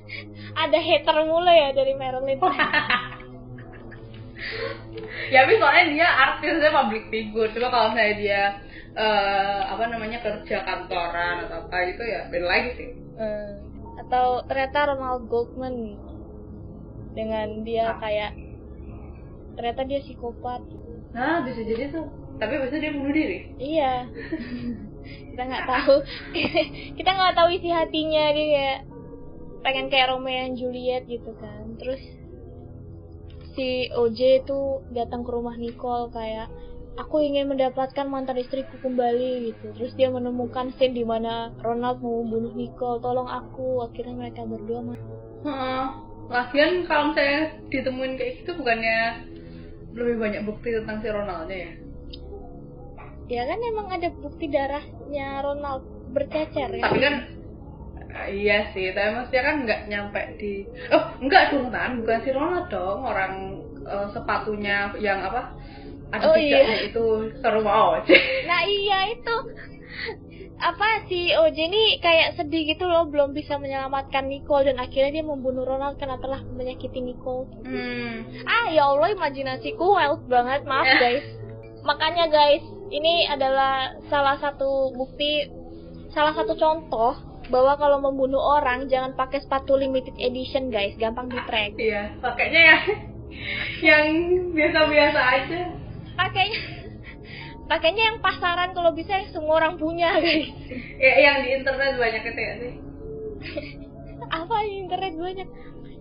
ada 0.52 0.76
hater 0.76 1.24
mulu 1.24 1.48
ya 1.48 1.72
dari 1.72 1.96
Marilyn 1.96 2.44
ya 5.32 5.48
tapi 5.48 5.56
soalnya 5.58 5.86
dia 5.96 6.08
artisnya 6.08 6.72
public 6.74 7.08
figure. 7.14 7.50
Cuma 7.56 7.72
kalau 7.72 7.96
misalnya 7.96 8.16
dia 8.20 8.42
eh, 8.98 9.62
apa 9.70 9.84
namanya 9.88 10.20
kerja 10.20 10.66
kantoran 10.66 11.48
atau 11.48 11.70
apa 11.70 11.78
gitu 11.94 12.04
ya 12.04 12.28
beda 12.28 12.48
lagi 12.50 12.70
sih. 12.76 12.90
Eh, 13.18 13.67
atau 14.08 14.40
ternyata 14.48 14.96
Ronald 14.96 15.28
Goldman 15.28 16.00
dengan 17.12 17.62
dia 17.62 17.92
Ah. 17.92 18.00
kayak 18.00 18.32
ternyata 19.54 19.84
dia 19.84 20.00
psikopat 20.00 20.64
nah 21.12 21.44
bisa 21.44 21.60
jadi 21.60 21.92
tuh 21.92 22.08
tapi 22.38 22.56
biasanya 22.56 22.82
dia 22.82 22.94
bunuh 22.94 23.12
diri 23.12 23.38
Iya. 23.58 23.94
kita 25.32 25.42
nggak 25.42 25.66
tahu. 25.66 25.96
kita 27.00 27.10
nggak 27.10 27.34
tahu 27.34 27.48
isi 27.50 27.70
hatinya 27.70 28.30
dia 28.30 28.46
kayak 28.48 28.80
pengen 29.64 29.88
kayak 29.88 30.12
Romeo 30.12 30.46
and 30.46 30.56
Juliet 30.56 31.04
gitu 31.06 31.34
kan. 31.38 31.74
Terus 31.76 32.02
si 33.54 33.90
OJ 33.90 34.46
itu 34.46 34.60
datang 34.92 35.26
ke 35.26 35.32
rumah 35.32 35.58
Nicole 35.58 36.14
kayak 36.14 36.52
aku 36.98 37.22
ingin 37.22 37.48
mendapatkan 37.48 38.06
mantan 38.10 38.42
istriku 38.42 38.76
kembali 38.82 39.54
gitu. 39.54 39.66
Terus 39.78 39.94
dia 39.94 40.10
menemukan 40.10 40.74
scene 40.76 40.98
di 40.98 41.06
mana 41.06 41.54
Ronald 41.62 42.02
mau 42.02 42.26
membunuh 42.26 42.54
Nicole. 42.58 43.00
Tolong 43.00 43.30
aku. 43.30 43.86
Akhirnya 43.86 44.18
mereka 44.18 44.42
berdua 44.44 44.82
mati. 44.82 45.06
Lagian 46.28 46.84
kalau 46.84 47.16
misalnya 47.16 47.56
ditemuin 47.72 48.14
kayak 48.20 48.34
gitu 48.44 48.52
bukannya 48.60 49.00
lebih 49.96 50.16
banyak 50.20 50.42
bukti 50.44 50.76
tentang 50.76 51.00
si 51.00 51.08
Ronaldnya 51.10 51.58
ya 51.58 51.72
Ya 53.28 53.42
kan 53.44 53.60
emang 53.60 53.88
ada 53.92 54.08
bukti 54.12 54.48
darahnya 54.48 55.44
Ronald 55.44 55.84
bercecer 56.16 56.72
ya. 56.72 56.84
tapi 56.84 57.00
kan 57.04 57.16
eh, 58.12 58.28
iya 58.32 58.72
sih 58.72 58.92
tapi 58.92 59.10
maksudnya 59.16 59.44
kan 59.44 59.56
nggak 59.68 59.82
nyampe 59.92 60.22
di 60.40 60.64
oh 60.92 61.04
enggak 61.20 61.52
dong 61.52 61.68
tan 61.72 62.00
bukan 62.04 62.20
si 62.24 62.30
Ronald 62.32 62.68
dong 62.72 63.00
orang 63.04 63.34
eh, 63.84 64.08
sepatunya 64.12 64.92
yang 65.00 65.20
apa 65.24 65.56
ada 66.08 66.24
Oh, 66.24 66.36
jejaknya 66.36 66.78
itu 66.86 67.04
rumah 67.42 67.76
Oce 67.98 68.16
Nah 68.46 68.62
iya 68.64 69.12
itu 69.12 69.36
apa 70.58 71.06
si 71.06 71.30
OJ 71.30 71.58
ini 71.70 71.84
kayak 72.02 72.34
sedih 72.34 72.66
gitu 72.66 72.90
loh 72.90 73.06
belum 73.06 73.30
bisa 73.30 73.62
menyelamatkan 73.62 74.26
Nicole 74.26 74.66
dan 74.66 74.82
akhirnya 74.82 75.14
dia 75.14 75.22
membunuh 75.22 75.62
Ronald 75.62 76.02
karena 76.02 76.18
telah 76.18 76.42
menyakiti 76.44 76.98
Nicole. 76.98 77.46
hmm. 77.62 78.42
Ah 78.42 78.66
ya 78.68 78.90
Allah 78.90 79.14
imajinasiku 79.14 79.86
wild 79.94 80.26
banget 80.26 80.66
maaf 80.66 80.82
Ya. 80.84 80.98
guys. 80.98 81.26
Makanya 81.86 82.26
guys 82.28 82.66
ini 82.90 83.30
adalah 83.30 84.02
salah 84.10 84.42
satu 84.42 84.90
bukti 84.92 85.46
salah 86.10 86.34
satu 86.34 86.58
contoh 86.58 87.14
bahwa 87.48 87.78
kalau 87.78 88.02
membunuh 88.02 88.42
orang 88.42 88.90
jangan 88.90 89.14
pakai 89.14 89.40
sepatu 89.40 89.78
limited 89.78 90.18
edition 90.18 90.68
guys 90.68 90.98
gampang 90.98 91.30
di 91.30 91.38
track. 91.46 91.78
iya 91.78 92.18
pakainya 92.18 92.62
yang 92.66 92.82
yang 93.94 94.06
biasa-biasa 94.52 95.20
aja 95.22 95.62
Pakainya 96.18 96.60
pakainya 97.72 98.04
yang 98.06 98.18
pasaran 98.20 98.72
kalau 98.72 98.92
bisa 98.92 99.12
yang 99.14 99.30
semua 99.30 99.60
orang 99.60 99.76
punya 99.76 100.16
guys. 100.16 100.48
ya, 100.98 101.12
yang 101.22 101.44
di 101.44 101.50
internet 101.54 101.96
banyak 101.96 102.24
itu 102.26 102.40
ya 102.40 102.54
sih 102.58 102.74
apa 104.40 104.56
di 104.62 104.76
internet 104.82 105.14
banyak 105.16 105.50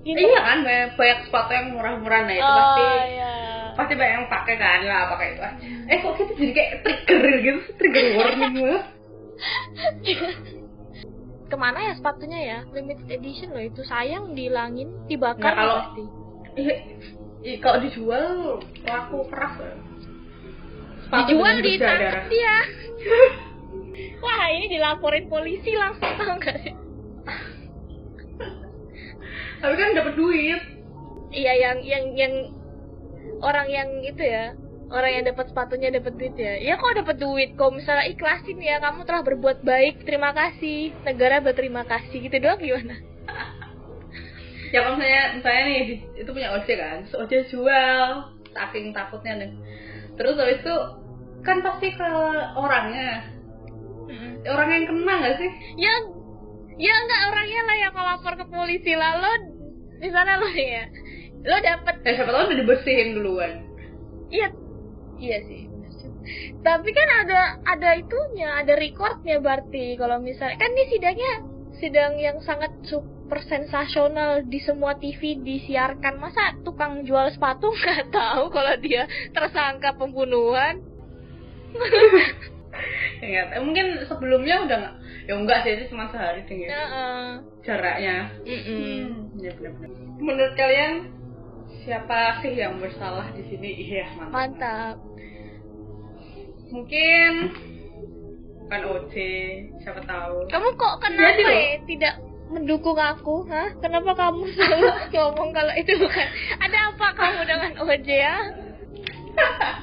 Gitu. 0.07 0.23
iya 0.23 0.39
kan 0.39 0.63
banyak, 0.63 0.95
banyak 0.95 1.19
sepatu 1.27 1.51
yang 1.51 1.75
murah-murah 1.75 2.21
nah 2.23 2.31
itu 2.31 2.47
oh, 2.47 2.55
pasti 2.55 2.83
iya. 3.11 3.33
pasti 3.75 3.93
banyak 3.93 4.15
yang 4.15 4.29
pakai 4.31 4.55
kan 4.55 4.81
lah 4.81 5.11
pakai 5.11 5.27
itu 5.35 5.43
aja 5.43 5.59
eh 5.91 5.99
kok 5.99 6.13
kita 6.15 6.33
jadi 6.39 6.53
kayak 6.55 6.71
trigger 6.79 7.23
gitu 7.43 7.61
trigger 7.75 8.05
warning 8.15 8.55
banget 8.63 8.85
Ke 11.47 11.55
mana 11.55 11.79
ya 11.81 11.93
sepatunya 11.95 12.39
ya? 12.41 12.59
Limited 12.67 13.07
edition 13.09 13.51
loh 13.51 13.63
itu 13.63 13.83
sayang 13.83 14.31
dihilangin, 14.31 15.07
dibakar 15.07 15.43
Nah, 15.45 15.55
kalau- 15.57 15.79
pasti. 15.85 16.05
iya 16.57 16.75
iya, 17.41 17.57
kalau 17.59 17.79
dijual 17.81 18.27
laku 18.83 19.19
keras 19.27 19.55
ya. 19.57 19.75
Dijual 21.07 21.55
ditangkap 21.63 21.99
berdarah. 22.01 22.25
dia. 22.29 22.57
Wah 24.25 24.45
ini 24.51 24.67
dilaporin 24.73 25.27
polisi 25.31 25.71
langsung 25.77 26.13
tau 26.19 26.37
gak 26.41 26.57
sih? 26.65 26.75
tapi 29.57 29.75
kan 29.77 29.97
dapat 29.97 30.15
duit. 30.15 30.61
Iya 31.33 31.53
yang 31.59 31.79
yang 31.83 32.05
yang 32.15 32.35
orang 33.43 33.67
yang 33.67 33.89
itu 34.05 34.23
ya 34.23 34.55
orang 34.93 35.11
yang 35.11 35.25
dapat 35.27 35.51
sepatunya 35.51 35.91
dapat 35.91 36.13
duit 36.15 36.35
ya. 36.39 36.55
Ya 36.63 36.79
kok 36.79 36.95
dapat 36.95 37.17
duit? 37.19 37.59
Kok 37.59 37.75
misalnya 37.75 38.07
ikhlasin 38.07 38.63
ya 38.63 38.79
kamu 38.79 39.03
telah 39.09 39.23
berbuat 39.27 39.67
baik 39.67 40.07
terima 40.07 40.31
kasih. 40.37 40.95
Negara 41.03 41.43
berterima 41.43 41.83
kasih 41.83 42.31
gitu 42.31 42.37
doang 42.39 42.61
gimana? 42.61 42.97
Ya 44.75 44.83
kalau 44.83 44.99
misalnya 44.99 45.39
misalnya 45.39 45.63
nih 45.71 45.85
itu 46.19 46.31
punya 46.35 46.51
ojek 46.59 46.75
kan 46.75 46.99
ojek 47.07 47.47
jual. 47.55 48.11
Saking 48.51 48.91
takutnya 48.91 49.39
nih 49.39 49.51
terus 50.17 50.37
habis 50.41 50.61
itu 50.65 50.77
kan 51.45 51.63
pasti 51.63 51.89
ke 51.95 52.11
orangnya. 52.57 53.33
Orang 54.47 54.69
yang 54.71 54.85
kena 54.89 55.15
nggak 55.23 55.37
sih? 55.41 55.51
Ya 55.81 55.93
ya 56.77 56.95
nggak 56.95 57.23
orangnya 57.33 57.61
lah 57.67 57.77
yang 57.77 57.95
lapor 57.95 58.35
ke 58.37 58.45
polisi. 58.49 58.93
Lah 58.97 59.21
lo 59.21 59.33
di 60.01 60.09
sana 60.13 60.41
lo 60.41 60.49
ya. 60.53 60.85
Lo 61.47 61.57
dapet. 61.63 61.95
Ya 62.03 62.13
siapa 62.21 62.31
tahu 62.33 62.51
udah 62.51 62.59
dibersihin 62.59 63.17
duluan. 63.17 63.53
Iya. 64.31 64.49
Iya 65.17 65.39
sih 65.49 65.67
tapi 66.67 66.91
kan 66.91 67.09
ada 67.23 67.63
ada 67.63 67.91
itunya 67.95 68.51
ada 68.59 68.75
recordnya 68.75 69.39
berarti. 69.39 69.95
Kalau 69.95 70.19
misalnya 70.19 70.59
kan 70.59 70.71
ini 70.75 70.85
sidangnya 70.91 71.33
sidang 71.79 72.19
yang 72.19 72.37
sangat 72.43 72.73
super 72.83 73.16
sensasional 73.47 74.47
di 74.47 74.59
semua 74.63 74.95
TV 74.97 75.39
disiarkan. 75.43 76.19
Masa 76.19 76.57
tukang 76.63 77.03
jual 77.03 77.31
sepatu 77.35 77.73
nggak 77.77 78.11
tahu 78.11 78.51
kalau 78.51 78.75
dia 78.79 79.05
tersangka 79.35 79.95
pembunuhan? 79.99 80.83
Ya 83.25 83.49
tahu. 83.49 83.73
Mungkin 83.73 84.05
sebelumnya 84.05 84.69
udah 84.69 84.77
nggak 84.77 84.95
ya 85.27 85.33
enggak 85.33 85.59
sih 85.65 85.73
itu 85.81 85.85
cuma 85.97 86.13
sehari 86.13 86.45
deh 86.45 86.69
ya 86.69 86.71
uh, 86.77 87.31
jaraknya. 87.65 88.29
Mm 88.45 88.61
-mm. 88.61 88.77
Hmm, 88.77 89.41
ya 89.41 89.53
menurut 90.21 90.55
kalian 90.55 91.09
siapa 91.83 92.45
sih 92.45 92.53
yang 92.53 92.77
bersalah 92.77 93.33
di 93.33 93.43
sini? 93.49 93.71
Iya 93.89 94.07
mantap. 94.21 94.33
Mantap. 94.37 94.97
Mungkin 96.69 97.31
bukan 98.67 98.83
OJ 98.93 99.15
siapa 99.81 100.03
tahu. 100.05 100.51
Kamu 100.51 100.69
kok 100.75 100.95
kenapa 101.01 101.41
loh. 101.41 101.55
ya? 101.55 101.79
Tidak 101.87 102.15
mendukung 102.51 102.99
aku 102.99 103.47
hah? 103.51 103.75
Kenapa 103.83 104.15
kamu 104.15 104.45
selalu 104.55 104.87
ngomong 105.13 105.51
kalau 105.51 105.73
itu 105.75 105.93
bukan? 105.99 106.27
Ada 106.63 106.79
apa 106.95 107.07
kamu 107.15 107.41
dengan 107.47 107.73
OJ 107.83 108.09
ya? 108.09 108.37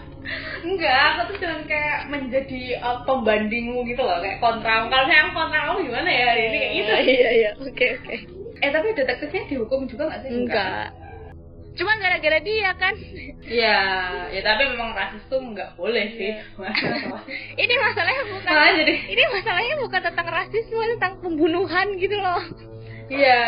Enggak 0.63 0.95
aku 0.95 1.35
tuh 1.35 1.37
cuma 1.43 1.59
kayak 1.67 2.07
menjadi 2.07 2.79
uh, 2.79 3.03
pembandingmu 3.03 3.83
gitu 3.83 3.99
loh 3.99 4.23
kayak 4.23 4.39
kontra 4.39 4.87
kalau 4.87 5.03
saya 5.03 5.19
yang 5.27 5.35
kontra 5.35 5.59
kamu 5.67 5.91
gimana 5.91 6.07
ya 6.07 6.25
hari 6.31 6.41
ini? 6.47 6.57
Kayak 6.57 6.73
gitu 6.73 6.93
iya 7.11 7.29
iya. 7.35 7.49
Oke 7.59 7.85
oke. 7.99 8.15
Eh 8.63 8.69
tapi 8.71 8.87
detektifnya 8.95 9.43
dihukum 9.51 9.83
juga 9.91 10.07
nggak 10.07 10.19
sih? 10.23 10.29
Enggak 10.31 11.02
cuma 11.73 11.97
gara-gara 11.97 12.39
dia 12.39 12.71
kan 12.75 12.95
Iya, 13.43 13.79
ya 14.31 14.39
tapi 14.39 14.71
memang 14.71 14.95
rasis 14.95 15.19
tuh 15.27 15.35
nggak 15.35 15.75
boleh 15.75 16.15
sih. 16.15 16.31
Masalah. 16.55 17.27
ini 17.61 17.73
masalahnya 17.75 18.23
bukan 18.31 18.47
Malah 18.47 18.71
jadi 18.79 18.93
ini 19.03 19.23
masalahnya 19.29 19.75
bukan 19.83 20.01
tentang 20.01 20.27
rasisme 20.31 20.83
tentang 20.95 21.13
pembunuhan 21.19 21.87
gitu 21.97 22.15
loh 22.15 22.39
Iya, 23.11 23.43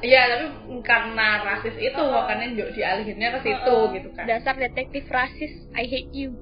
iya 0.00 0.20
tapi 0.32 0.46
karena 0.80 1.44
rasis 1.44 1.76
itu 1.76 2.00
makanya 2.00 2.46
yuk 2.56 2.72
dialihinnya 2.72 3.36
ke 3.36 3.40
situ 3.44 3.68
Oh, 3.68 3.92
gitu 3.92 4.08
kan. 4.16 4.24
dasar 4.24 4.56
detektif 4.56 5.04
rasis 5.06 5.52
I 5.76 5.84
hate 5.84 6.08
you 6.10 6.32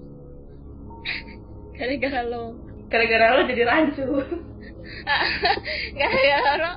gara-gara 1.77 2.23
lo 2.23 2.55
Gara-gara 2.87 3.35
lo 3.35 3.51
jadi 3.51 3.67
rancu. 3.67 4.05
gara-gara 5.99 6.53
lo 6.55 6.73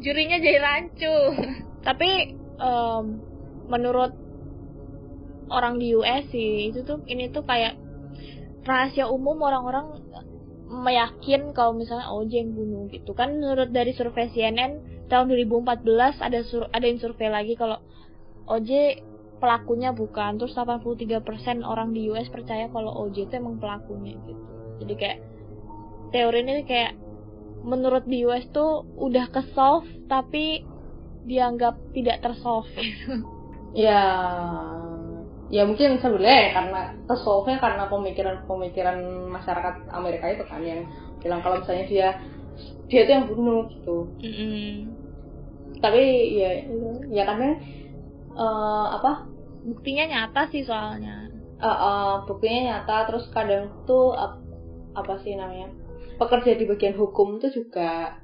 jurinya 0.00 0.36
jadi 0.36 0.58
rancu 0.60 1.14
tapi 1.80 2.36
em, 2.60 3.04
menurut 3.70 4.12
orang 5.50 5.78
di 5.78 5.94
US 5.94 6.30
sih 6.30 6.70
itu 6.70 6.82
tuh 6.82 7.02
ini 7.06 7.30
tuh 7.30 7.46
kayak 7.46 7.78
rahasia 8.66 9.08
umum 9.08 9.38
orang-orang 9.40 10.02
meyakin 10.70 11.50
kalau 11.50 11.74
misalnya 11.74 12.06
OJ 12.14 12.32
yang 12.46 12.52
bunuh 12.54 12.86
gitu. 12.94 13.10
Kan 13.14 13.42
menurut 13.42 13.74
dari 13.74 13.90
survei 13.90 14.30
CNN 14.30 15.06
tahun 15.10 15.26
2014 15.34 16.22
ada 16.22 16.40
sur 16.46 16.70
ada 16.70 16.86
yang 16.86 17.02
survei 17.02 17.26
lagi 17.26 17.58
kalau 17.58 17.82
OJ 18.46 19.02
pelakunya 19.42 19.90
bukan. 19.90 20.38
Terus 20.38 20.54
83% 20.54 21.66
orang 21.66 21.90
di 21.90 22.06
US 22.14 22.30
percaya 22.30 22.70
kalau 22.70 22.94
OJ 23.06 23.26
itu 23.26 23.34
emang 23.34 23.58
pelakunya 23.58 24.14
gitu. 24.22 24.44
Jadi 24.86 24.94
kayak 24.94 25.18
teori 26.14 26.38
ini 26.46 26.62
kayak 26.62 26.94
menurut 27.66 28.06
di 28.06 28.22
US 28.24 28.46
tuh 28.54 28.86
udah 28.94 29.26
ke 29.34 29.42
solve 29.52 29.90
tapi 30.06 30.62
dianggap 31.26 31.76
tidak 31.92 32.24
tersolve 32.24 32.70
ya, 33.74 34.02
ya 35.50 35.62
mungkin 35.66 35.98
sebenarnya 35.98 36.54
karena 36.54 36.80
kesolve 37.06 37.52
karena 37.58 37.86
pemikiran-pemikiran 37.90 38.98
masyarakat 39.30 39.74
Amerika 39.90 40.26
itu 40.30 40.44
kan 40.46 40.62
yang 40.62 40.86
bilang 41.22 41.40
kalau 41.42 41.60
misalnya 41.62 41.86
dia 41.86 42.08
dia 42.90 43.06
itu 43.06 43.12
yang 43.14 43.26
bunuh 43.30 43.70
gitu. 43.70 44.10
Tapi 45.80 46.02
ya 46.36 46.50
ya 47.10 47.22
karena 47.24 47.56
eh, 48.34 48.86
apa? 48.98 49.30
Buktinya 49.60 50.04
nyata 50.08 50.48
sih 50.48 50.64
soalnya. 50.64 51.28
Uh, 51.60 51.68
uh, 51.68 52.10
buktinya 52.24 52.72
nyata 52.72 53.04
terus 53.12 53.28
kadang 53.28 53.68
tuh 53.84 54.16
ap- 54.16 54.40
apa 54.96 55.20
sih 55.20 55.36
namanya? 55.36 55.68
Pekerja 56.16 56.56
di 56.56 56.64
bagian 56.64 56.96
hukum 56.96 57.36
tuh 57.36 57.52
juga 57.52 58.16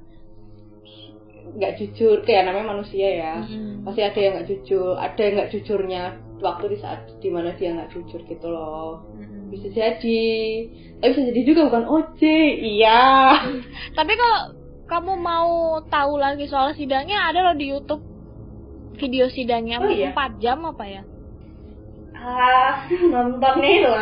nggak 1.55 1.75
jujur 1.79 2.25
kayak 2.27 2.49
namanya 2.49 2.75
manusia 2.75 3.07
ya. 3.07 3.35
Mm-mm. 3.45 3.87
pasti 3.87 4.01
ada 4.03 4.19
yang 4.19 4.33
nggak 4.39 4.49
jujur 4.51 4.99
ada 4.99 5.21
yang 5.21 5.33
nggak 5.39 5.51
jujurnya 5.55 6.03
waktu 6.43 6.65
di 6.75 6.77
saat 6.83 6.99
di 7.23 7.29
mana 7.31 7.55
dia 7.55 7.71
nggak 7.71 7.91
jujur 7.95 8.19
gitu 8.27 8.47
loh. 8.51 9.07
Mm-mm. 9.15 9.47
bisa 9.53 9.71
jadi. 9.71 10.27
Tapi 10.99 11.09
bisa 11.13 11.21
jadi 11.31 11.41
juga 11.47 11.61
bukan 11.71 11.85
OJ 11.87 12.21
iya. 12.59 13.37
Tapi 13.97 14.13
kalau 14.17 14.39
kamu 14.87 15.13
mau 15.19 15.79
tahu 15.87 16.19
lagi 16.19 16.47
soal 16.47 16.75
sidangnya 16.75 17.31
ada 17.31 17.51
loh 17.51 17.55
di 17.55 17.71
YouTube. 17.71 18.03
Video 18.97 19.29
sidangnya. 19.29 19.77
Oh, 19.77 19.93
iya? 19.93 20.09
4 20.09 20.41
jam 20.41 20.65
apa 20.65 20.83
ya? 20.89 21.05
Ah 22.17 22.89
nonton 23.13 23.55
nih 23.61 23.85
loh 23.85 23.97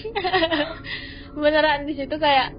beneran 1.40 1.86
di 1.86 1.94
situ 1.94 2.16
kayak 2.18 2.56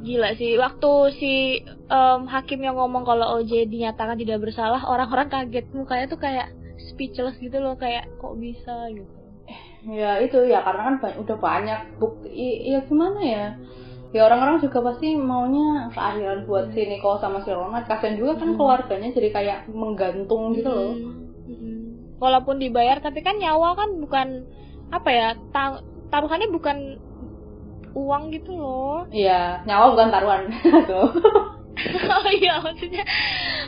gila 0.00 0.32
sih. 0.32 0.56
Waktu 0.56 0.90
si 1.20 1.32
em, 1.68 2.20
hakim 2.24 2.64
yang 2.64 2.80
ngomong 2.80 3.04
kalau 3.04 3.36
OJ 3.36 3.68
dinyatakan 3.68 4.16
tidak 4.16 4.40
bersalah 4.40 4.80
orang-orang 4.88 5.28
kaget. 5.28 5.68
Mukanya 5.76 6.08
tuh 6.08 6.16
kayak 6.16 6.48
speechless 6.88 7.36
gitu 7.36 7.60
loh 7.60 7.76
kayak 7.76 8.08
kok 8.16 8.34
bisa 8.40 8.88
gitu. 8.88 9.12
Ya 9.82 10.16
itu 10.22 10.38
ya 10.46 10.62
karena 10.62 10.82
kan 10.88 10.94
ba- 11.02 11.18
udah 11.18 11.36
banyak 11.36 11.80
bukti. 11.98 12.30
Ya 12.70 12.80
gimana 12.86 13.20
ya? 13.20 13.46
Ya 14.12 14.28
orang-orang 14.28 14.60
juga 14.60 14.78
pasti 14.84 15.16
maunya 15.16 15.88
keadilan 15.88 16.44
buat 16.44 16.70
si 16.70 16.84
Nico 16.84 17.16
sama 17.16 17.40
si 17.42 17.50
Ronald. 17.50 17.88
Kasian 17.88 18.20
juga 18.20 18.36
kan 18.36 18.52
Hmm. 18.52 18.58
keluarganya 18.60 19.08
jadi 19.10 19.28
kayak 19.32 19.58
menggantung 19.72 20.52
gitu 20.52 20.68
loh. 20.68 20.92
Mm, 20.92 21.20
mm. 21.48 21.82
walaupun 22.22 22.62
dibayar 22.62 23.02
tapi 23.02 23.18
kan 23.18 23.34
nyawa 23.34 23.74
kan 23.74 23.98
bukan 23.98 24.46
apa 24.94 25.10
ya 25.10 25.28
ta- 25.50 25.82
taruhannya 26.06 26.54
bukan 26.54 27.02
uang 27.94 28.22
gitu 28.32 28.52
loh. 28.56 29.04
Iya 29.12 29.62
nyawa 29.64 29.96
bukan 29.96 30.08
taruhan. 30.12 30.42
Tuh. 30.90 31.10
Oh 31.82 32.30
iya 32.40 32.60
maksudnya 32.60 33.04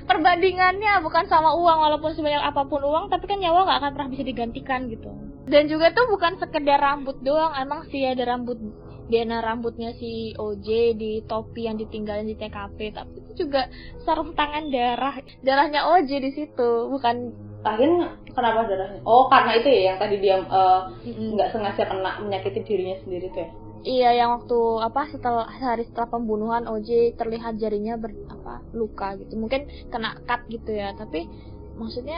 perbandingannya 0.05 1.01
bukan 1.01 1.25
sama 1.27 1.57
uang 1.57 1.79
walaupun 1.81 2.13
sebanyak 2.13 2.45
apa 2.45 2.69
pun 2.69 2.85
uang 2.85 3.09
tapi 3.09 3.25
kan 3.25 3.41
nyawa 3.41 3.65
nggak 3.65 3.79
akan 3.81 3.93
pernah 3.97 4.11
bisa 4.13 4.25
digantikan 4.25 4.87
gitu. 4.93 5.11
Dan 5.45 5.69
juga 5.69 5.93
tuh 5.93 6.09
bukan 6.09 6.41
sekedar 6.41 6.81
rambut 6.81 7.21
doang 7.21 7.53
emang 7.57 7.85
sih 7.93 8.05
ada 8.05 8.25
rambut 8.25 8.57
DNA 9.05 9.45
rambutnya 9.45 9.93
si 10.01 10.33
OJ 10.33 10.97
di 10.97 11.21
topi 11.29 11.69
yang 11.69 11.77
ditinggalin 11.77 12.25
di 12.25 12.41
TKP 12.41 12.97
tapi 12.97 13.21
itu 13.21 13.45
juga 13.45 13.69
sarung 14.01 14.33
tangan 14.33 14.73
darah 14.73 15.21
darahnya 15.45 15.85
OJ 15.93 16.11
di 16.25 16.31
situ 16.33 16.89
bukan 16.89 17.37
Lagian 17.65 18.21
kenapa 18.33 18.69
darahnya? 18.69 19.01
Oh 19.09 19.29
karena 19.29 19.57
itu 19.57 19.69
ya 19.73 19.93
yang 19.93 19.99
tadi 20.01 20.21
dia 20.21 20.37
eh, 20.41 20.81
nggak 21.09 21.49
sengaja 21.53 21.85
kena 21.89 22.21
menyakiti 22.21 22.61
dirinya 22.65 22.97
sendiri 23.05 23.29
tuh 23.33 23.45
ya 23.45 23.51
Iya, 23.85 24.17
yang 24.17 24.31
waktu 24.41 24.57
apa 24.89 25.13
setelah 25.13 25.45
sehari 25.61 25.85
setelah 25.85 26.09
pembunuhan 26.09 26.65
OJ 26.73 27.21
terlihat 27.21 27.61
jarinya 27.61 28.01
ber 28.01 28.17
apa 28.33 28.65
luka 28.73 29.13
gitu. 29.21 29.37
Mungkin 29.37 29.69
kena 29.93 30.17
cut 30.25 30.41
gitu 30.49 30.73
ya, 30.73 30.97
tapi 30.97 31.29
maksudnya 31.77 32.17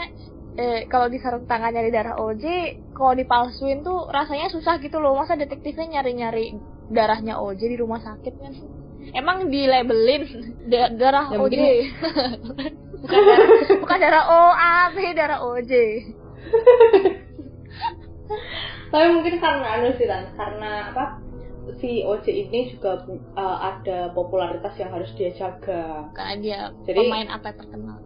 eh, 0.62 0.86
kalau 0.86 1.10
di 1.10 1.18
sarung 1.18 1.42
tangan 1.50 1.74
nyari 1.74 1.90
darah 1.90 2.22
OJ, 2.22 2.44
kalau 2.94 3.18
dipalsuin 3.18 3.82
tuh 3.82 4.06
rasanya 4.06 4.46
susah 4.54 4.78
gitu 4.78 5.02
loh. 5.02 5.18
Masa 5.18 5.34
detektifnya 5.34 5.98
nyari-nyari 5.98 6.54
darahnya 6.86 7.42
OJ 7.42 7.60
di 7.66 7.76
rumah 7.82 7.98
sakit 7.98 8.34
kan? 8.38 8.54
Emang 9.10 9.50
dilabelin 9.50 10.22
da- 10.70 10.94
darah 10.94 11.34
Ya, 11.34 11.38
OJ. 11.42 11.58
bukan 13.02 13.20
darah, 13.26 13.48
bukan 13.82 13.98
darah 13.98 14.24
O 14.30 14.40
A 14.54 14.94
B, 14.94 14.96
darah 15.18 15.42
OJ. 15.42 15.72
tapi 18.94 19.06
mungkin 19.12 19.34
karena 19.42 19.66
anu 19.76 19.92
sih 19.98 20.06
Tan, 20.06 20.30
karena 20.38 20.94
apa 20.94 21.25
si 21.76 22.00
OJ 22.00 22.26
ini 22.28 22.70
juga 22.70 23.02
eh, 23.08 23.58
ada 23.60 24.10
popularitas 24.10 24.74
yang 24.76 24.90
harus 24.90 25.10
dia 25.14 25.30
jaga 25.32 26.06
Karena 26.12 26.34
dia 26.38 26.58
Jadi- 26.82 26.98
pemain 27.02 27.28
atlet 27.28 27.56
terkenal. 27.56 27.98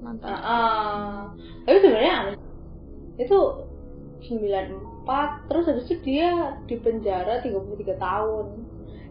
Mantap. 0.00 0.28
Ah, 0.28 0.36
ah. 0.36 1.16
tapi 1.64 1.80
sebenarnya 1.80 2.36
itu 3.16 3.38
94 4.22 5.48
terus 5.48 5.64
habis 5.64 5.84
itu 5.86 5.96
dia 6.02 6.30
di 6.64 6.76
penjara 6.76 7.40
33 7.40 7.96
tahun 7.96 8.46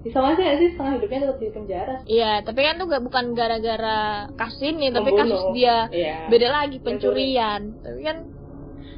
Ya, 0.04 0.12
sama 0.12 0.36
aja 0.36 0.44
nggak 0.44 0.60
sih 0.60 0.70
setengah 0.76 0.94
hidupnya 1.00 1.20
tetap 1.24 1.38
di 1.39 1.48
penjara 1.50 1.96
Iya, 2.04 2.44
tapi 2.44 2.60
kan 2.60 2.76
tuh 2.76 2.91
gak 2.91 3.02
bukan 3.02 3.26
gara-gara 3.32 4.00
kasus 4.36 4.68
ini, 4.68 4.91
tapi 4.91 5.10
Membunuh. 5.10 5.32
kasus 5.32 5.44
dia 5.56 5.88
Iya. 5.88 6.28
beda 6.28 6.48
lagi 6.52 6.78
pencurian. 6.78 7.62
Tapi 7.80 8.00
kan 8.04 8.18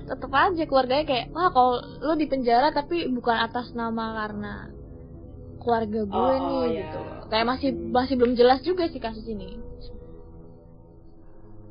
tetap 0.10 0.32
aja 0.34 0.64
keluarganya 0.66 1.06
kayak, 1.06 1.30
wah 1.30 1.54
kalau 1.54 1.78
lu 2.02 2.18
di 2.18 2.26
penjara 2.26 2.74
tapi 2.74 3.06
bukan 3.08 3.38
atas 3.38 3.70
nama 3.72 4.18
karena 4.18 4.74
keluarga 5.66 6.00
gue 6.06 6.14
Oh, 6.14 6.38
nih 6.38 6.62
iya. 6.70 6.78
gitu. 6.86 7.00
Kayak 7.26 7.46
masih 7.50 7.70
masih 7.90 8.14
belum 8.16 8.34
jelas 8.34 8.62
juga 8.62 8.86
sih 8.86 9.02
kasus 9.02 9.26
ini. 9.26 9.58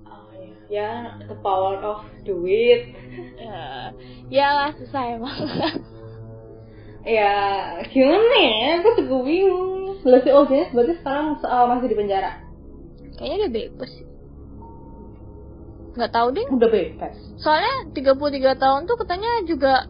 Oh, 0.05 0.27
iya. 0.35 0.51
ya 0.67 0.91
the 1.25 1.37
power 1.39 1.79
of 1.79 2.03
duit 2.23 2.91
Ya, 3.39 3.95
ya 4.29 4.47
lah 4.51 4.71
susah 4.75 5.15
emang. 5.15 5.39
ya 7.05 7.33
gimana 7.87 8.35
ya 8.41 8.81
aku 8.81 8.89
juga 8.99 9.17
bingung 9.23 9.73
lah 10.03 10.21
si 10.21 10.31
OJ 10.31 10.73
berarti 10.73 10.95
sekarang 10.99 11.37
uh, 11.39 11.67
masih 11.69 11.89
di 11.89 11.97
penjara 11.97 12.33
Kayaknya 13.15 13.37
dia 13.39 13.71
bebas 13.71 13.91
sih. 13.93 14.07
Nggak 15.95 16.11
tahu 16.11 16.29
deh. 16.35 16.47
udah 16.51 16.67
bebas 16.69 17.15
Soalnya 17.39 17.75
33 17.95 18.19
tahun 18.59 18.81
tuh 18.85 18.97
katanya 18.99 19.31
juga 19.47 19.87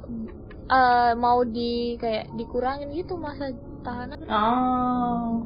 eh, 0.65 1.13
mau 1.17 1.41
di 1.43 1.97
kayak 1.97 2.37
dikurangin 2.37 2.93
gitu 2.93 3.17
masa 3.17 3.49
tahanan. 3.85 4.19
oh. 4.27 5.45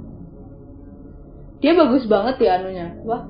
Dia 1.58 1.74
bagus 1.74 2.06
banget 2.06 2.38
ya 2.38 2.62
anunya. 2.62 2.94
Wah. 3.02 3.26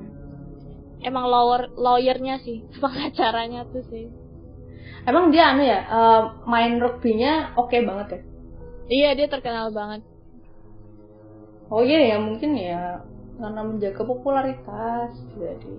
Emang 1.01 1.25
lawyer 1.25 1.71
lawyernya 1.73 2.43
sih, 2.45 2.61
pengacaranya 2.83 3.65
tuh 3.69 3.83
sih. 3.89 4.07
emang 5.07 5.31
dia 5.31 5.55
anu 5.55 5.63
ya 5.63 5.79
uh, 5.87 6.21
main 6.43 6.75
rugbynya 6.77 7.55
oke 7.55 7.71
banget 7.71 8.07
ya? 8.13 8.21
Iya 8.89 9.09
dia 9.15 9.27
terkenal 9.31 9.71
banget. 9.71 10.03
oh 11.71 11.85
iya 11.85 12.13
ya 12.13 12.17
mungkin 12.19 12.57
ya 12.57 12.99
karena 13.39 13.61
menjaga 13.63 14.03
popularitas 14.03 15.15
jadi. 15.39 15.73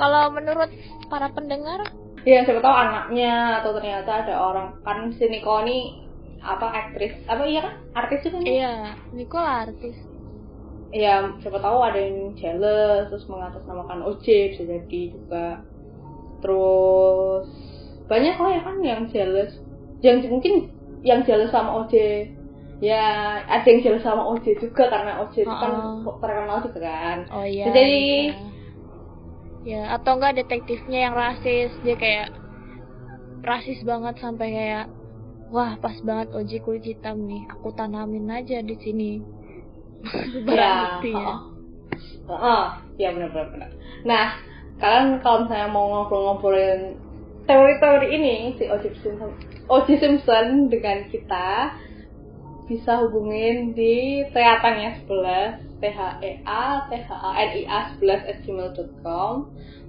Kalau 0.00 0.32
menurut 0.32 0.72
para 1.12 1.28
pendengar, 1.36 1.84
ya 2.24 2.48
siapa 2.48 2.64
tahu 2.64 2.74
anaknya 2.74 3.60
atau 3.60 3.76
ternyata 3.76 4.24
ada 4.24 4.34
orang 4.40 4.80
kan 4.80 5.12
si 5.12 5.28
Nico 5.28 5.60
ini 5.68 6.01
apa 6.42 6.66
aktris 6.68 7.14
apa 7.24 7.42
iya 7.46 7.60
kan 7.62 7.74
artis 7.94 8.20
juga 8.22 8.36
kan 8.38 8.44
iya 8.44 8.72
Nicole 9.10 9.46
artis. 9.46 9.96
ya 10.90 11.14
siapa 11.40 11.56
tahu 11.56 11.78
ada 11.80 11.96
yang 11.96 12.34
jealous 12.34 13.08
terus 13.08 13.24
mengatasnamakan 13.24 14.02
OJ 14.04 14.26
bisa 14.52 14.62
jadi 14.66 15.00
juga 15.08 15.46
terus 16.42 17.46
banyak 18.10 18.34
kok 18.34 18.50
ya 18.50 18.60
kan 18.60 18.76
yang 18.82 19.00
jealous 19.08 19.52
yang 20.02 20.20
mungkin 20.26 20.68
yang 21.00 21.22
jealous 21.22 21.48
sama 21.48 21.80
OJ 21.80 21.94
ya 22.82 23.04
ada 23.46 23.62
yang 23.64 23.80
jealous 23.80 24.02
sama 24.02 24.26
OJ 24.26 24.58
juga 24.58 24.90
karena 24.90 25.22
OJ 25.22 25.34
itu 25.40 25.54
kan 25.54 25.72
Oh. 26.02 26.18
terkenal 26.18 26.58
juga 26.60 26.80
kan 26.82 27.18
Oh 27.30 27.46
iya. 27.46 27.70
Jadi- 27.70 28.34
bisa. 28.34 28.50
ya 29.62 29.82
atau 29.94 30.18
enggak 30.18 30.34
detektifnya 30.36 31.06
yang 31.06 31.14
rasis 31.14 31.70
dia 31.80 31.94
kayak 31.94 32.34
rasis 33.40 33.78
banget 33.82 34.18
sampai 34.18 34.50
kayak 34.50 34.84
wah 35.52 35.76
pas 35.78 35.94
banget 36.00 36.32
Oji 36.32 36.58
kulit 36.64 36.82
hitam 36.82 37.28
nih. 37.28 37.44
Aku 37.52 37.70
tanamin 37.76 38.32
aja 38.32 38.64
di 38.64 38.74
sini. 38.80 39.20
Barang 40.48 40.98
bukti 40.98 41.10
ya. 41.14 41.34
oh, 42.26 42.34
oh, 42.34 42.64
ya 42.98 43.12
benar 43.14 43.30
benar 43.30 43.48
benar. 43.52 43.70
Nah 44.08 44.26
kalian 44.82 45.22
kalau 45.22 45.46
misalnya 45.46 45.68
mau 45.70 45.86
ngobrol-ngobrolin 45.92 46.98
teori-teori 47.46 48.08
ini 48.10 48.36
si 48.58 48.66
OJ 48.66 48.84
Simpson 48.98 49.30
OJ 49.70 49.88
Simpson 50.00 50.46
dengan 50.72 51.06
kita 51.06 51.78
bisa 52.66 53.04
hubungin 53.04 53.76
di 53.76 54.26
teatannya 54.32 55.06
11 55.06 55.82
t 55.82 55.84
h 55.90 56.00
e 56.22 56.30
a 56.46 56.64
t 56.86 56.90
h 56.94 57.10
a 57.10 57.30
n 57.42 57.50
i 57.58 57.62
a 57.66 57.78
11 57.98 58.30
at 58.30 58.38
gmail.com 58.46 59.34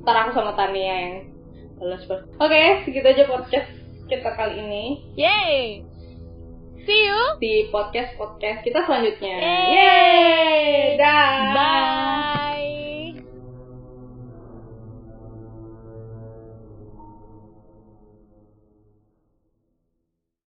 ntar 0.04 0.16
aku 0.26 0.30
sama 0.36 0.58
Tania 0.58 0.96
yang 1.00 1.16
balas 1.78 2.04
oke 2.42 2.64
segitu 2.84 3.08
aja 3.08 3.24
podcast 3.30 3.83
kita 4.08 4.30
kali 4.36 4.60
ini. 4.60 4.86
Yay! 5.16 5.84
See 6.84 7.02
you 7.08 7.40
di 7.40 7.72
podcast-podcast 7.72 8.68
kita 8.68 8.84
selanjutnya. 8.84 9.36
Yay! 9.40 9.68
Yay! 9.72 11.00
Dah! 11.00 11.32
Bye! 11.56 12.43